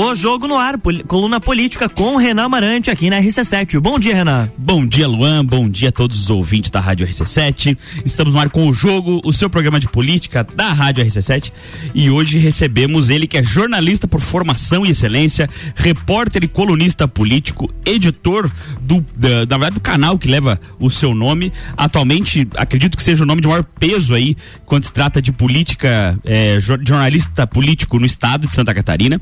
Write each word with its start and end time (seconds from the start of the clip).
O 0.00 0.14
Jogo 0.14 0.46
no 0.46 0.56
Ar, 0.56 0.78
pol 0.78 0.94
coluna 1.08 1.40
política 1.40 1.88
com 1.88 2.14
Renan 2.14 2.44
Amarante 2.44 2.88
aqui 2.88 3.10
na 3.10 3.20
RC7. 3.20 3.80
Bom 3.80 3.98
dia, 3.98 4.14
Renan. 4.14 4.48
Bom 4.56 4.86
dia, 4.86 5.08
Luan. 5.08 5.44
Bom 5.44 5.68
dia 5.68 5.88
a 5.88 5.92
todos 5.92 6.22
os 6.22 6.30
ouvintes 6.30 6.70
da 6.70 6.78
Rádio 6.78 7.04
RC7. 7.04 7.76
Estamos 8.04 8.32
no 8.32 8.38
ar 8.38 8.48
com 8.48 8.68
o 8.68 8.72
Jogo, 8.72 9.20
o 9.24 9.32
seu 9.32 9.50
programa 9.50 9.80
de 9.80 9.88
política 9.88 10.46
da 10.54 10.72
Rádio 10.72 11.04
RC7. 11.04 11.50
E 11.96 12.08
hoje 12.10 12.38
recebemos 12.38 13.10
ele 13.10 13.26
que 13.26 13.38
é 13.38 13.42
jornalista 13.42 14.06
por 14.06 14.20
formação 14.20 14.86
e 14.86 14.90
excelência, 14.90 15.50
repórter 15.74 16.44
e 16.44 16.48
colunista 16.48 17.08
político, 17.08 17.68
editor 17.84 18.48
do, 18.80 19.04
da, 19.16 19.46
da 19.46 19.58
verdade, 19.58 19.74
do 19.74 19.80
canal 19.80 20.16
que 20.16 20.28
leva 20.28 20.60
o 20.78 20.88
seu 20.90 21.12
nome. 21.12 21.52
Atualmente, 21.76 22.46
acredito 22.54 22.96
que 22.96 23.02
seja 23.02 23.24
o 23.24 23.26
nome 23.26 23.42
de 23.42 23.48
maior 23.48 23.64
peso 23.64 24.14
aí 24.14 24.36
quando 24.64 24.84
se 24.84 24.92
trata 24.92 25.20
de 25.20 25.32
política, 25.32 26.16
é, 26.24 26.58
jornalista 26.60 27.48
político 27.48 27.98
no 27.98 28.06
estado 28.06 28.46
de 28.46 28.54
Santa 28.54 28.72
Catarina. 28.72 29.20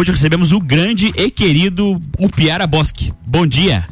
Hoje 0.00 0.12
recebemos 0.12 0.50
o 0.50 0.58
grande 0.58 1.12
e 1.14 1.30
querido 1.30 2.00
Upiara 2.18 2.66
Bosque. 2.66 3.12
Bom 3.26 3.46
dia. 3.46 3.86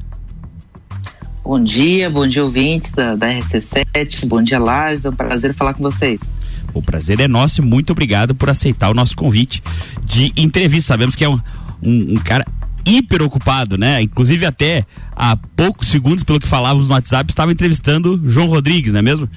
Bom 1.44 1.62
dia, 1.62 2.08
bom 2.08 2.26
dia 2.26 2.42
ouvintes 2.42 2.92
da, 2.92 3.14
da 3.14 3.26
RC7, 3.26 4.26
bom 4.26 4.42
dia 4.42 4.58
Lages, 4.58 5.04
é 5.04 5.10
um 5.10 5.14
prazer 5.14 5.52
falar 5.52 5.74
com 5.74 5.82
vocês. 5.82 6.32
O 6.72 6.80
prazer 6.80 7.20
é 7.20 7.28
nosso 7.28 7.60
e 7.60 7.62
muito 7.62 7.90
obrigado 7.90 8.34
por 8.34 8.48
aceitar 8.48 8.88
o 8.88 8.94
nosso 8.94 9.14
convite 9.14 9.62
de 10.02 10.32
entrevista. 10.34 10.94
Sabemos 10.94 11.14
que 11.14 11.24
é 11.24 11.28
um, 11.28 11.38
um, 11.82 12.12
um 12.12 12.16
cara 12.16 12.46
hiper 12.86 13.20
ocupado, 13.20 13.77
né? 13.77 14.00
Inclusive 14.00 14.46
até 14.46 14.86
há 15.14 15.36
poucos 15.36 15.88
segundos, 15.88 16.24
pelo 16.24 16.40
que 16.40 16.48
falávamos 16.48 16.88
no 16.88 16.94
WhatsApp, 16.94 17.30
estava 17.30 17.52
entrevistando 17.52 18.18
João 18.24 18.46
Rodrigues, 18.46 18.94
não 18.94 19.00
é 19.00 19.02
mesmo? 19.02 19.28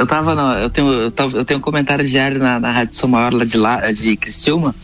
Eu 0.00 0.06
tava 0.06 0.34
no, 0.34 0.54
eu 0.54 0.70
tenho 0.70 0.90
eu, 0.90 1.10
tava, 1.10 1.36
eu 1.36 1.44
tenho 1.44 1.58
um 1.58 1.62
comentário 1.62 2.06
diário 2.06 2.38
na, 2.38 2.58
na 2.58 2.72
Rádio 2.72 2.94
São 2.94 3.06
Maior 3.06 3.34
lá 3.34 3.44
de 3.44 3.58
lá 3.58 3.92
de 3.92 4.16
Criciúma 4.16 4.74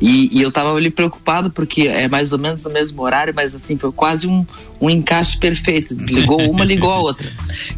e, 0.00 0.36
e, 0.36 0.42
eu 0.42 0.50
tava 0.50 0.74
ali 0.74 0.90
preocupado 0.90 1.52
porque 1.52 1.82
é 1.82 2.08
mais 2.08 2.32
ou 2.32 2.38
menos 2.40 2.64
no 2.64 2.72
mesmo 2.72 3.00
horário, 3.00 3.32
mas 3.34 3.54
assim 3.54 3.78
foi 3.78 3.92
quase 3.92 4.26
um, 4.26 4.44
um 4.80 4.90
encaixe 4.90 5.38
perfeito. 5.38 5.94
Desligou 5.94 6.50
uma, 6.50 6.64
ligou 6.66 6.90
a 6.90 6.98
outra. 6.98 7.30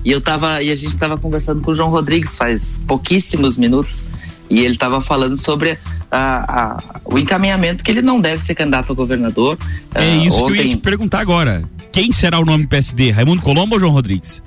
E 0.02 0.10
eu 0.10 0.18
tava 0.18 0.62
e 0.62 0.70
a 0.70 0.74
gente 0.74 0.96
tava 0.96 1.18
conversando 1.18 1.60
com 1.60 1.72
o 1.72 1.74
João 1.74 1.90
Rodrigues 1.90 2.38
faz 2.38 2.80
pouquíssimos 2.86 3.58
minutos 3.58 4.06
e 4.48 4.60
ele 4.60 4.78
tava 4.78 5.02
falando 5.02 5.36
sobre 5.36 5.78
a, 6.10 6.62
a, 6.62 7.00
o 7.04 7.18
encaminhamento 7.18 7.84
que 7.84 7.90
ele 7.90 8.00
não 8.00 8.18
deve 8.18 8.42
ser 8.42 8.54
candidato 8.54 8.92
a 8.92 8.94
governador. 8.94 9.58
É 9.94 10.00
uh, 10.00 10.24
isso 10.24 10.38
ontem... 10.38 10.54
que 10.54 10.60
eu 10.60 10.64
ia 10.64 10.70
te 10.70 10.78
perguntar 10.78 11.20
agora. 11.20 11.68
Quem 11.92 12.12
será 12.12 12.38
o 12.38 12.46
nome 12.46 12.66
PSD? 12.66 13.10
Raimundo 13.10 13.42
Colombo 13.42 13.74
ou 13.74 13.80
João 13.80 13.92
Rodrigues? 13.92 14.42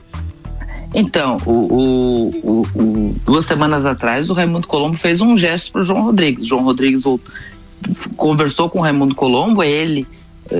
Então, 0.93 1.37
o, 1.45 2.31
o, 2.43 2.67
o, 2.75 3.15
duas 3.25 3.45
semanas 3.45 3.85
atrás, 3.85 4.29
o 4.29 4.33
Raimundo 4.33 4.67
Colombo 4.67 4.97
fez 4.97 5.21
um 5.21 5.37
gesto 5.37 5.71
para 5.71 5.81
o 5.81 5.83
João 5.85 6.03
Rodrigues. 6.03 6.45
João 6.45 6.63
Rodrigues 6.63 7.03
conversou 8.17 8.69
com 8.69 8.79
o 8.79 8.81
Raimundo 8.81 9.15
Colombo, 9.15 9.63
ele, 9.63 10.05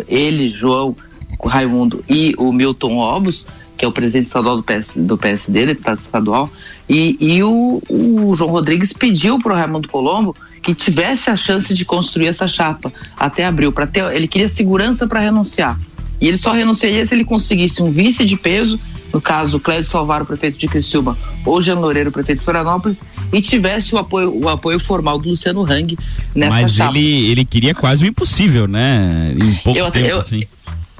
ele, 0.07 0.51
João, 0.51 0.95
Raimundo 1.43 2.03
e 2.09 2.33
o 2.37 2.53
Milton 2.53 2.97
Obos, 2.97 3.45
que 3.77 3.83
é 3.83 3.87
o 3.87 3.91
presidente 3.91 4.27
estadual 4.27 4.57
do, 4.57 4.63
PS, 4.63 4.93
do 4.95 5.17
PSD, 5.17 5.65
deputado 5.65 5.99
estadual, 5.99 6.49
e, 6.87 7.17
e 7.19 7.43
o, 7.43 7.81
o 7.89 8.33
João 8.35 8.51
Rodrigues 8.51 8.93
pediu 8.93 9.39
para 9.39 9.53
o 9.53 9.55
Raimundo 9.55 9.89
Colombo 9.89 10.35
que 10.61 10.75
tivesse 10.75 11.29
a 11.29 11.35
chance 11.35 11.73
de 11.73 11.83
construir 11.83 12.27
essa 12.27 12.47
chapa 12.47 12.93
até 13.17 13.45
abril, 13.45 13.71
para 13.71 13.87
ter, 13.87 14.03
ele 14.13 14.27
queria 14.27 14.49
segurança 14.49 15.07
para 15.07 15.19
renunciar. 15.19 15.79
E 16.19 16.27
ele 16.27 16.37
só 16.37 16.51
renunciaria 16.51 17.05
se 17.05 17.15
ele 17.15 17.25
conseguisse 17.25 17.81
um 17.81 17.89
vice 17.89 18.23
de 18.23 18.37
peso 18.37 18.79
no 19.13 19.21
caso 19.21 19.59
Clédio 19.59 19.85
Salvaro, 19.85 20.25
prefeito 20.25 20.57
de 20.57 20.67
Criciúma, 20.67 21.17
ou 21.45 21.61
Jean 21.61 21.79
Loureiro, 21.79 22.11
prefeito 22.11 22.39
de 22.39 22.45
Florianópolis, 22.45 23.03
e 23.31 23.41
tivesse 23.41 23.93
o 23.93 23.97
apoio, 23.97 24.33
o 24.35 24.49
apoio 24.49 24.79
formal 24.79 25.17
do 25.17 25.29
Luciano 25.29 25.63
Hang 25.63 25.97
nessa 26.35 26.51
Mas 26.51 26.79
ele, 26.79 27.29
ele 27.31 27.45
queria 27.45 27.73
quase 27.73 28.03
o 28.03 28.07
impossível, 28.07 28.67
né? 28.67 29.31
Em 29.35 29.55
pouco 29.55 29.79
eu, 29.79 29.91
tempo, 29.91 30.07
eu, 30.07 30.19
assim. 30.19 30.41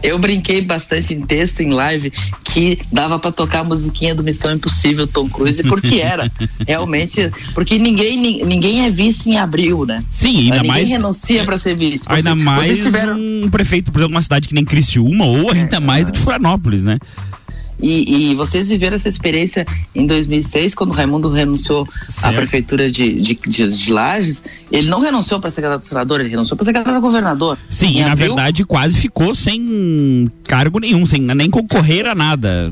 Eu 0.03 0.17
brinquei 0.17 0.61
bastante 0.61 1.13
em 1.13 1.21
texto, 1.21 1.61
em 1.61 1.69
live, 1.69 2.11
que 2.43 2.79
dava 2.91 3.19
para 3.19 3.31
tocar 3.31 3.59
a 3.59 3.63
musiquinha 3.63 4.15
do 4.15 4.23
Missão 4.23 4.51
Impossível, 4.51 5.05
Tom 5.05 5.29
Cruise, 5.29 5.61
porque 5.63 6.01
era. 6.01 6.31
realmente, 6.67 7.31
porque 7.53 7.77
ninguém, 7.77 8.43
ninguém 8.43 8.85
é 8.85 8.89
vice 8.89 9.29
em 9.29 9.37
abril, 9.37 9.85
né? 9.85 10.03
Sim, 10.09 10.45
ainda 10.45 10.55
ninguém 10.55 10.67
mais. 10.67 10.83
Ninguém 10.83 10.97
renuncia 10.97 11.43
para 11.43 11.57
ser 11.59 11.75
vice. 11.75 12.01
Ainda 12.07 12.33
Você, 12.35 12.43
mais 12.43 12.81
tiveram... 12.81 13.15
um 13.15 13.49
prefeito, 13.49 13.91
por 13.91 13.99
exemplo, 13.99 14.15
uma 14.15 14.21
cidade 14.23 14.47
que 14.47 14.55
nem 14.55 14.65
Criciúma, 14.65 15.25
ou 15.25 15.51
ainda 15.51 15.77
é, 15.77 15.79
mais 15.79 16.11
de 16.11 16.19
Florianópolis, 16.19 16.83
né? 16.83 16.97
E, 17.81 18.31
e, 18.31 18.35
vocês 18.35 18.69
viveram 18.69 18.95
essa 18.95 19.09
experiência 19.09 19.65
em 19.95 20.05
2006, 20.05 20.75
quando 20.75 20.91
o 20.91 20.93
Raimundo 20.93 21.29
renunciou 21.29 21.87
certo. 22.07 22.33
à 22.33 22.37
prefeitura 22.37 22.91
de, 22.91 23.19
de, 23.19 23.33
de, 23.35 23.67
de 23.69 23.91
Lages. 23.91 24.43
Ele 24.71 24.87
não 24.87 24.99
renunciou 24.99 25.39
para 25.39 25.51
ser 25.51 25.61
candidato 25.61 25.83
a 25.83 25.85
senador, 25.85 26.19
ele 26.19 26.29
renunciou 26.29 26.55
para 26.55 26.65
ser 26.65 26.73
candidato 26.73 26.95
a 26.95 26.99
governador. 26.99 27.57
Sim, 27.69 27.97
e 27.97 28.03
na 28.03 28.15
verdade 28.15 28.63
quase 28.63 28.97
ficou 28.99 29.33
sem 29.33 30.29
cargo 30.47 30.79
nenhum, 30.79 31.05
sem 31.05 31.21
nem 31.21 31.49
concorrer 31.49 32.05
a 32.05 32.15
nada. 32.15 32.71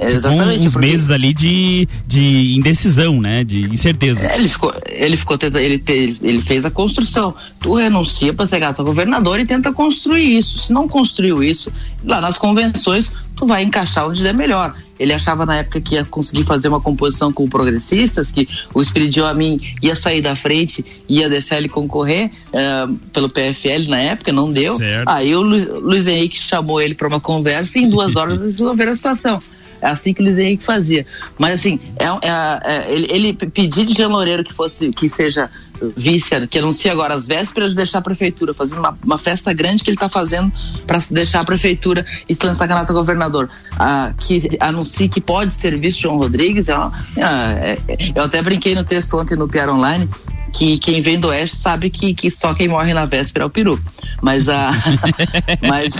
Exatamente. 0.00 0.66
uns 0.66 0.72
porque... 0.72 0.86
meses 0.88 1.10
ali 1.10 1.32
de, 1.32 1.88
de 2.06 2.54
indecisão, 2.56 3.20
né? 3.20 3.44
De 3.44 3.62
incerteza. 3.64 4.24
É, 4.24 4.36
ele 4.36 4.48
ficou, 4.48 4.74
ele 4.86 5.16
ficou 5.16 5.36
tentando, 5.36 5.62
ele, 5.62 5.78
te, 5.78 6.16
ele 6.22 6.40
fez 6.40 6.64
a 6.64 6.70
construção. 6.70 7.34
Tu 7.60 7.72
renuncia 7.74 8.32
para 8.32 8.46
ser 8.46 8.60
gato 8.60 8.82
governador 8.82 9.38
e 9.38 9.44
tenta 9.44 9.72
construir 9.72 10.38
isso. 10.38 10.58
Se 10.58 10.72
não 10.72 10.88
construiu 10.88 11.42
isso, 11.42 11.70
lá 12.04 12.20
nas 12.20 12.38
convenções, 12.38 13.12
tu 13.36 13.46
vai 13.46 13.62
encaixar 13.62 14.08
onde 14.08 14.22
der 14.22 14.34
melhor. 14.34 14.74
Ele 14.98 15.14
achava 15.14 15.46
na 15.46 15.56
época 15.56 15.80
que 15.80 15.94
ia 15.94 16.04
conseguir 16.04 16.44
fazer 16.44 16.68
uma 16.68 16.80
composição 16.80 17.32
com 17.32 17.48
progressistas, 17.48 18.30
que 18.30 18.46
o 18.74 18.82
Espiridião 18.82 19.26
a 19.26 19.32
mim 19.32 19.58
ia 19.82 19.96
sair 19.96 20.20
da 20.20 20.36
frente, 20.36 20.84
ia 21.08 21.26
deixar 21.26 21.56
ele 21.56 21.70
concorrer 21.70 22.30
uh, 22.48 22.94
pelo 23.10 23.30
PFL 23.30 23.88
na 23.88 23.98
época, 23.98 24.30
não 24.30 24.50
deu. 24.50 24.76
Certo. 24.76 25.08
Aí 25.08 25.34
o 25.34 25.40
Luiz, 25.40 25.66
Luiz 25.66 26.06
Henrique 26.06 26.36
chamou 26.36 26.82
ele 26.82 26.94
para 26.94 27.08
uma 27.08 27.18
conversa 27.18 27.78
e 27.78 27.84
em 27.84 27.88
duas 27.88 28.14
horas 28.16 28.40
eles 28.42 28.58
resolveram 28.58 28.92
a 28.92 28.94
situação. 28.94 29.40
É 29.80 29.88
assim 29.88 30.12
que 30.12 30.20
o 30.20 30.24
Luiz 30.24 30.38
Henrique 30.38 30.64
fazia. 30.64 31.06
Mas 31.38 31.60
assim, 31.60 31.78
é, 31.98 32.06
é, 32.06 32.60
é 32.64 32.92
ele, 32.92 33.06
ele 33.10 33.32
pedir 33.32 33.86
de 33.86 33.94
Jean 33.94 34.08
Loureiro 34.08 34.44
que 34.44 34.52
fosse, 34.52 34.90
que 34.90 35.08
seja 35.08 35.50
vice, 35.96 36.46
que 36.46 36.58
anuncia 36.58 36.92
agora 36.92 37.14
as 37.14 37.26
vésperas 37.26 37.70
de 37.70 37.76
deixar 37.76 37.98
a 37.98 38.02
prefeitura, 38.02 38.52
fazendo 38.52 38.80
uma, 38.80 38.98
uma 39.02 39.18
festa 39.18 39.52
grande 39.52 39.82
que 39.82 39.90
ele 39.90 39.96
está 39.96 40.08
fazendo 40.08 40.52
para 40.86 40.98
deixar 41.10 41.40
a 41.40 41.44
prefeitura 41.44 42.04
e 42.28 42.34
se 42.34 42.44
lançar 42.44 42.68
candidato 42.68 42.90
a 42.90 42.94
governador. 42.94 43.48
Ah, 43.78 44.12
que 44.18 44.56
anuncie 44.60 45.08
que 45.08 45.20
pode 45.20 45.52
ser 45.54 45.78
vice 45.78 46.00
João 46.00 46.18
Rodrigues. 46.18 46.68
É, 46.68 46.76
uma, 46.76 46.92
é, 47.16 47.78
é, 47.88 48.12
eu 48.14 48.24
até 48.24 48.42
brinquei 48.42 48.74
no 48.74 48.84
texto 48.84 49.16
ontem 49.16 49.36
no 49.36 49.48
Piar 49.48 49.68
Online 49.68 50.08
que 50.52 50.78
quem 50.78 51.00
vem 51.00 51.18
do 51.18 51.28
oeste 51.28 51.56
sabe 51.56 51.90
que, 51.90 52.12
que 52.12 52.30
só 52.30 52.52
quem 52.54 52.68
morre 52.68 52.92
na 52.92 53.06
véspera 53.06 53.44
é 53.44 53.46
o 53.46 53.50
peru. 53.50 53.80
Mas 54.20 54.48
a. 54.48 54.72
mas, 55.62 55.94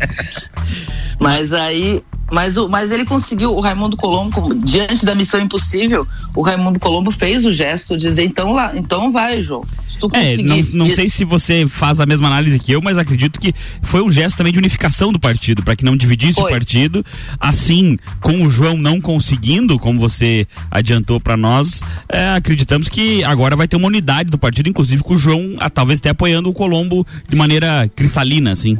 mas 1.20 1.52
aí 1.52 2.02
mas, 2.30 2.56
o, 2.56 2.68
mas 2.68 2.90
ele 2.90 3.04
conseguiu, 3.04 3.54
o 3.54 3.60
Raimundo 3.60 3.96
Colombo, 3.96 4.54
diante 4.54 5.04
da 5.04 5.14
missão 5.14 5.40
impossível, 5.40 6.06
o 6.34 6.42
Raimundo 6.42 6.78
Colombo 6.78 7.10
fez 7.10 7.44
o 7.44 7.52
gesto 7.52 7.96
de 7.96 8.08
dizer, 8.08 8.24
então 8.24 8.52
lá, 8.52 8.72
então 8.76 9.10
vai, 9.10 9.42
João. 9.42 9.64
Se 9.88 9.98
tu 9.98 10.08
é, 10.12 10.36
não, 10.36 10.58
não 10.72 10.90
sei 10.90 11.08
se 11.08 11.24
você 11.24 11.66
faz 11.66 11.98
a 11.98 12.06
mesma 12.06 12.28
análise 12.28 12.58
que 12.58 12.72
eu, 12.72 12.80
mas 12.80 12.98
acredito 12.98 13.40
que 13.40 13.52
foi 13.82 14.02
um 14.02 14.10
gesto 14.10 14.36
também 14.36 14.52
de 14.52 14.58
unificação 14.58 15.12
do 15.12 15.18
partido, 15.18 15.62
para 15.62 15.74
que 15.74 15.84
não 15.84 15.96
dividisse 15.96 16.34
foi. 16.34 16.44
o 16.44 16.48
partido. 16.48 17.04
Assim, 17.38 17.98
com 18.20 18.44
o 18.44 18.50
João 18.50 18.76
não 18.76 19.00
conseguindo, 19.00 19.78
como 19.78 19.98
você 19.98 20.46
adiantou 20.70 21.20
para 21.20 21.36
nós, 21.36 21.82
é, 22.08 22.30
acreditamos 22.30 22.88
que 22.88 23.24
agora 23.24 23.56
vai 23.56 23.66
ter 23.66 23.76
uma 23.76 23.88
unidade 23.88 24.30
do 24.30 24.38
partido, 24.38 24.68
inclusive 24.68 25.02
com 25.02 25.14
o 25.14 25.18
João 25.18 25.56
a, 25.58 25.68
talvez 25.68 25.98
até 25.98 26.10
apoiando 26.10 26.48
o 26.48 26.52
Colombo 26.52 27.06
de 27.28 27.36
maneira 27.36 27.90
cristalina, 27.94 28.52
assim. 28.52 28.78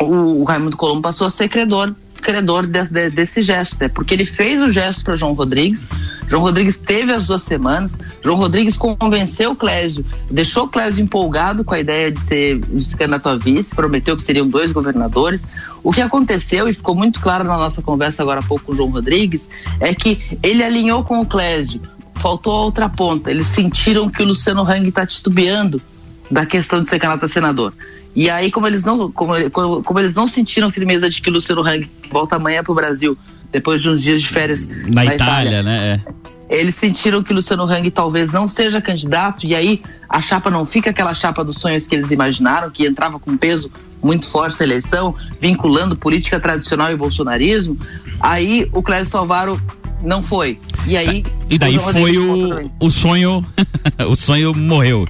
O, 0.00 0.40
o 0.40 0.44
Raimundo 0.44 0.76
Colombo 0.76 1.02
passou 1.02 1.26
a 1.26 1.30
ser 1.30 1.48
credor 1.48 1.94
credor 2.24 2.66
de, 2.66 2.82
de, 2.84 3.10
desse 3.10 3.42
gesto, 3.42 3.80
é 3.82 3.88
porque 3.88 4.14
ele 4.14 4.24
fez 4.24 4.60
o 4.60 4.70
gesto 4.70 5.04
para 5.04 5.14
João 5.14 5.34
Rodrigues. 5.34 5.86
João 6.26 6.42
Rodrigues 6.42 6.78
teve 6.78 7.12
as 7.12 7.26
duas 7.26 7.42
semanas. 7.42 7.98
João 8.22 8.36
Rodrigues 8.36 8.76
convenceu 8.76 9.52
o 9.52 9.56
Clésio, 9.56 10.04
deixou 10.30 10.64
o 10.64 10.68
Clésio 10.68 11.04
empolgado 11.04 11.62
com 11.62 11.74
a 11.74 11.78
ideia 11.78 12.10
de 12.10 12.18
ser, 12.18 12.58
de 12.60 12.82
ser 12.82 12.96
candidato 12.96 13.28
a 13.28 13.36
vice, 13.36 13.74
prometeu 13.74 14.16
que 14.16 14.22
seriam 14.22 14.48
dois 14.48 14.72
governadores. 14.72 15.46
O 15.82 15.92
que 15.92 16.00
aconteceu, 16.00 16.66
e 16.66 16.72
ficou 16.72 16.94
muito 16.94 17.20
claro 17.20 17.44
na 17.44 17.58
nossa 17.58 17.82
conversa 17.82 18.22
agora 18.22 18.40
há 18.40 18.42
pouco 18.42 18.64
com 18.64 18.72
o 18.72 18.76
João 18.76 18.90
Rodrigues, 18.90 19.48
é 19.78 19.94
que 19.94 20.38
ele 20.42 20.64
alinhou 20.64 21.04
com 21.04 21.20
o 21.20 21.26
Clésio. 21.26 21.80
Faltou 22.14 22.54
a 22.54 22.64
outra 22.64 22.88
ponta. 22.88 23.30
Eles 23.30 23.48
sentiram 23.48 24.08
que 24.08 24.22
o 24.22 24.26
Luciano 24.26 24.62
Hang 24.62 24.88
está 24.88 25.06
titubeando 25.06 25.82
da 26.30 26.46
questão 26.46 26.82
de 26.82 26.88
ser 26.88 26.98
candidato 26.98 27.26
a 27.26 27.28
senador. 27.28 27.74
E 28.14 28.30
aí, 28.30 28.50
como 28.50 28.66
eles 28.66 28.84
não, 28.84 29.10
como, 29.10 29.34
como 29.82 29.98
eles 29.98 30.14
não 30.14 30.28
sentiram 30.28 30.70
firmeza 30.70 31.10
de 31.10 31.20
que 31.20 31.28
o 31.28 31.32
Luciano 31.32 31.62
Hang 31.62 31.90
volta 32.10 32.36
amanhã 32.36 32.62
para 32.62 32.72
o 32.72 32.74
Brasil, 32.74 33.18
depois 33.50 33.82
de 33.82 33.88
uns 33.88 34.02
dias 34.02 34.22
de 34.22 34.28
férias 34.28 34.66
na, 34.66 35.04
na 35.04 35.04
Itália, 35.06 35.14
Itália, 35.14 35.62
né? 35.62 36.02
É. 36.08 36.24
Eles 36.48 36.74
sentiram 36.74 37.22
que 37.22 37.32
o 37.32 37.34
Luciano 37.34 37.64
Hang 37.64 37.90
talvez 37.90 38.30
não 38.30 38.46
seja 38.46 38.80
candidato, 38.80 39.46
e 39.46 39.54
aí 39.54 39.82
a 40.08 40.20
chapa 40.20 40.50
não 40.50 40.64
fica 40.64 40.90
aquela 40.90 41.14
chapa 41.14 41.42
dos 41.42 41.58
sonhos 41.58 41.86
que 41.86 41.94
eles 41.94 42.10
imaginaram, 42.10 42.70
que 42.70 42.86
entrava 42.86 43.18
com 43.18 43.36
peso 43.36 43.70
muito 44.02 44.28
forte 44.28 44.60
na 44.60 44.66
eleição, 44.66 45.14
vinculando 45.40 45.96
política 45.96 46.38
tradicional 46.38 46.92
e 46.92 46.96
bolsonarismo. 46.96 47.78
Aí 48.20 48.68
o 48.72 48.82
Cléber 48.82 49.06
Salvaro 49.06 49.60
não 50.02 50.22
foi. 50.22 50.58
E 50.86 50.96
aí. 50.96 51.24
E 51.48 51.58
daí 51.58 51.78
foi 51.78 52.18
o, 52.18 52.70
o 52.78 52.90
sonho. 52.90 53.44
o 54.06 54.14
sonho 54.14 54.54
morreu. 54.54 55.06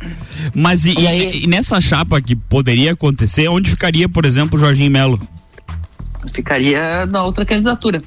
Mas 0.54 0.84
e, 0.84 0.98
e, 0.98 1.06
aí, 1.06 1.42
e, 1.44 1.46
nessa 1.46 1.80
chapa 1.80 2.20
que 2.20 2.34
poderia 2.34 2.92
acontecer, 2.92 3.48
onde 3.48 3.70
ficaria, 3.70 4.08
por 4.08 4.24
exemplo, 4.24 4.56
o 4.56 4.60
Jorginho 4.60 4.90
Melo? 4.90 5.20
Ficaria 6.32 7.06
na 7.06 7.22
outra 7.22 7.44
candidatura. 7.44 8.02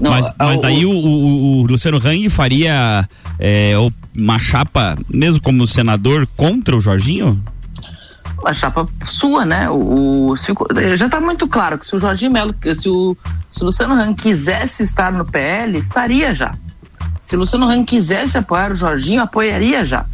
Não, 0.00 0.10
mas, 0.10 0.32
mas 0.38 0.60
daí 0.60 0.84
o, 0.84 0.90
o, 0.90 1.62
o, 1.62 1.66
Luciano 1.66 1.96
Hang 1.96 2.28
faria 2.28 3.08
é, 3.38 3.72
uma 4.14 4.38
chapa, 4.38 4.98
mesmo 5.12 5.40
como 5.40 5.66
senador, 5.66 6.28
contra 6.36 6.76
o 6.76 6.80
Jorginho? 6.80 7.42
A 8.44 8.52
chapa 8.52 8.86
sua, 9.06 9.46
né? 9.46 9.70
O, 9.70 10.30
o 10.30 10.36
se, 10.36 10.52
já 10.96 11.06
está 11.06 11.20
muito 11.20 11.48
claro 11.48 11.78
que 11.78 11.86
se 11.86 11.96
o 11.96 11.98
Jorginho 11.98 12.30
Melo, 12.30 12.54
se 12.74 12.88
o, 12.88 13.16
se 13.50 13.62
o 13.62 13.66
Luciano 13.66 13.94
Hang 13.94 14.14
quisesse 14.14 14.82
estar 14.82 15.12
no 15.12 15.24
PL, 15.24 15.78
estaria 15.78 16.34
já. 16.34 16.54
Se 17.20 17.34
o 17.34 17.38
Luciano 17.38 17.68
Hang 17.68 17.84
quisesse 17.84 18.36
apoiar 18.36 18.72
o 18.72 18.76
Jorginho, 18.76 19.22
apoiaria 19.22 19.84
já. 19.84 20.04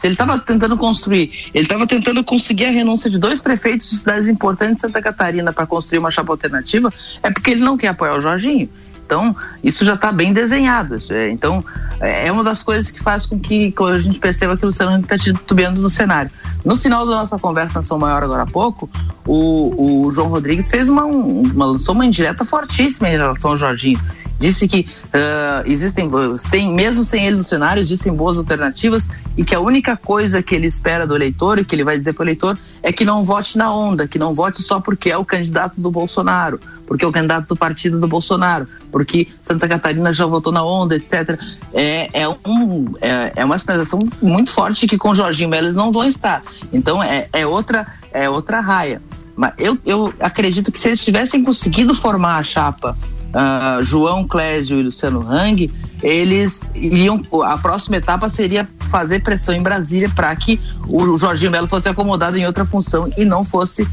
Se 0.00 0.06
ele 0.06 0.14
estava 0.14 0.38
tentando 0.38 0.78
construir, 0.78 1.30
ele 1.52 1.64
estava 1.64 1.86
tentando 1.86 2.24
conseguir 2.24 2.64
a 2.64 2.70
renúncia 2.70 3.10
de 3.10 3.18
dois 3.18 3.42
prefeitos 3.42 3.90
de 3.90 3.98
cidades 3.98 4.28
importantes 4.28 4.76
de 4.76 4.80
Santa 4.80 5.02
Catarina 5.02 5.52
para 5.52 5.66
construir 5.66 5.98
uma 5.98 6.10
chapa 6.10 6.32
alternativa, 6.32 6.90
é 7.22 7.30
porque 7.30 7.50
ele 7.50 7.60
não 7.60 7.76
quer 7.76 7.88
apoiar 7.88 8.16
o 8.16 8.20
Jorginho. 8.22 8.66
Então, 9.04 9.36
isso 9.62 9.84
já 9.84 9.92
está 9.94 10.10
bem 10.10 10.32
desenhado. 10.32 11.02
É, 11.10 11.28
então, 11.28 11.62
é, 12.00 12.28
é 12.28 12.32
uma 12.32 12.42
das 12.42 12.62
coisas 12.62 12.90
que 12.90 13.02
faz 13.02 13.26
com 13.26 13.38
que, 13.38 13.74
a 13.78 13.98
gente 13.98 14.18
perceba 14.18 14.56
que 14.56 14.62
o 14.62 14.68
Luciano 14.68 14.98
está 15.02 15.18
titubeando 15.18 15.82
no 15.82 15.90
cenário. 15.90 16.30
No 16.64 16.76
final 16.76 17.04
da 17.04 17.16
nossa 17.16 17.38
conversa 17.38 17.80
na 17.80 17.82
São 17.82 17.98
Maior, 17.98 18.22
agora 18.22 18.44
há 18.44 18.46
pouco, 18.46 18.88
o, 19.26 20.06
o 20.06 20.10
João 20.10 20.28
Rodrigues 20.28 20.70
fez 20.70 20.88
uma, 20.88 21.04
uma, 21.04 21.66
lançou 21.66 21.94
uma 21.94 22.06
indireta 22.06 22.42
fortíssima 22.42 23.06
em 23.10 23.18
relação 23.18 23.50
ao 23.50 23.56
Jorginho. 23.56 24.00
Disse 24.40 24.66
que 24.66 24.86
uh, 25.04 25.62
existem, 25.66 26.10
sem, 26.38 26.72
mesmo 26.72 27.04
sem 27.04 27.26
ele 27.26 27.36
no 27.36 27.44
cenário, 27.44 27.78
existem 27.78 28.10
boas 28.10 28.38
alternativas 28.38 29.06
e 29.36 29.44
que 29.44 29.54
a 29.54 29.60
única 29.60 29.98
coisa 29.98 30.42
que 30.42 30.54
ele 30.54 30.66
espera 30.66 31.06
do 31.06 31.14
eleitor 31.14 31.58
e 31.58 31.64
que 31.64 31.74
ele 31.74 31.84
vai 31.84 31.98
dizer 31.98 32.14
para 32.14 32.22
o 32.22 32.24
eleitor 32.24 32.58
é 32.82 32.90
que 32.90 33.04
não 33.04 33.22
vote 33.22 33.58
na 33.58 33.70
onda, 33.70 34.08
que 34.08 34.18
não 34.18 34.32
vote 34.32 34.62
só 34.62 34.80
porque 34.80 35.10
é 35.10 35.16
o 35.18 35.26
candidato 35.26 35.78
do 35.78 35.90
Bolsonaro, 35.90 36.58
porque 36.86 37.04
é 37.04 37.08
o 37.08 37.12
candidato 37.12 37.48
do 37.48 37.56
partido 37.56 38.00
do 38.00 38.08
Bolsonaro, 38.08 38.66
porque 38.90 39.28
Santa 39.44 39.68
Catarina 39.68 40.10
já 40.10 40.24
votou 40.24 40.50
na 40.50 40.64
onda, 40.64 40.96
etc. 40.96 41.38
É, 41.74 42.22
é, 42.22 42.26
um, 42.26 42.94
é, 43.02 43.32
é 43.36 43.44
uma 43.44 43.58
sinalização 43.58 43.98
muito 44.22 44.52
forte 44.52 44.86
que 44.86 44.96
com 44.96 45.14
Jorginho 45.14 45.50
Melo 45.50 45.70
não 45.74 45.92
vão 45.92 46.08
estar. 46.08 46.42
Então 46.72 47.02
é, 47.02 47.28
é 47.30 47.46
outra 47.46 47.86
é 48.10 48.28
outra 48.28 48.60
raia. 48.60 49.02
Mas 49.36 49.52
eu, 49.58 49.78
eu 49.84 50.14
acredito 50.18 50.72
que 50.72 50.78
se 50.78 50.88
eles 50.88 51.04
tivessem 51.04 51.44
conseguido 51.44 51.94
formar 51.94 52.38
a 52.38 52.42
chapa 52.42 52.96
uh, 53.30 53.82
João 53.82 54.26
Clésio 54.26 54.78
e 54.78 54.82
Luciano 54.82 55.26
Hang, 55.28 55.70
eles 56.02 56.70
iriam. 56.74 57.22
A 57.44 57.58
próxima 57.58 57.96
etapa 57.96 58.28
seria 58.28 58.68
fazer 58.88 59.20
pressão 59.20 59.54
em 59.54 59.62
Brasília 59.62 60.08
para 60.08 60.34
que 60.36 60.60
o 60.86 61.16
Jorginho 61.16 61.50
Melo 61.50 61.66
fosse 61.66 61.88
acomodado 61.88 62.36
em 62.36 62.46
outra 62.46 62.64
função 62.64 63.10
e 63.16 63.24
não 63.24 63.44
fosse 63.44 63.82
uh, 63.82 63.88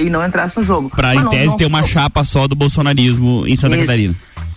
e 0.00 0.10
não 0.10 0.24
entrasse 0.24 0.56
no 0.56 0.62
jogo. 0.62 0.90
Para 0.90 1.14
em 1.14 1.28
tese 1.28 1.46
não 1.46 1.56
ter 1.56 1.66
uma 1.66 1.84
chapa 1.84 2.24
só 2.24 2.46
do 2.46 2.54
bolsonarismo 2.54 3.46
em 3.46 3.56
Santa 3.56 3.76
isso, 3.76 3.86
Catarina. 3.86 4.16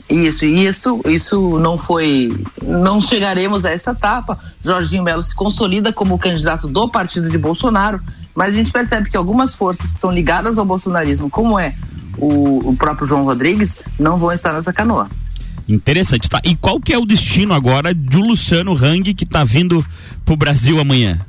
Isso, 0.10 0.44
e 0.44 0.66
isso, 0.66 1.02
isso 1.06 1.60
não 1.60 1.78
foi. 1.78 2.36
Não 2.64 3.00
chegaremos 3.00 3.64
a 3.64 3.70
essa 3.70 3.92
etapa. 3.92 4.40
Jorginho 4.62 5.04
Melo 5.04 5.22
se 5.22 5.36
consolida 5.36 5.94
como 5.94 6.18
candidato 6.18 6.68
do 6.68 6.90
partido 6.90 7.30
de 7.30 7.38
Bolsonaro, 7.38 8.02
mas 8.34 8.56
a 8.56 8.58
gente 8.58 8.72
percebe 8.72 9.10
que 9.10 9.16
algumas 9.16 9.54
forças 9.54 9.94
que 9.94 10.00
são 10.00 10.12
ligadas 10.12 10.58
ao 10.58 10.66
bolsonarismo, 10.66 11.30
como 11.30 11.60
é 11.60 11.76
o, 12.20 12.70
o 12.70 12.76
próprio 12.76 13.08
João 13.08 13.24
Rodrigues, 13.24 13.78
não 13.98 14.18
vão 14.18 14.32
estar 14.32 14.54
nessa 14.54 14.74
canoa. 14.74 15.10
Interessante, 15.68 16.28
tá? 16.28 16.42
E 16.44 16.56
qual 16.56 16.80
que 16.80 16.92
é 16.92 16.98
o 16.98 17.06
destino 17.06 17.54
agora 17.54 17.94
do 17.94 18.20
Luciano 18.20 18.74
Hang 18.74 19.14
que 19.14 19.24
está 19.24 19.44
vindo 19.44 19.86
pro 20.26 20.36
Brasil 20.36 20.80
amanhã? 20.80 21.20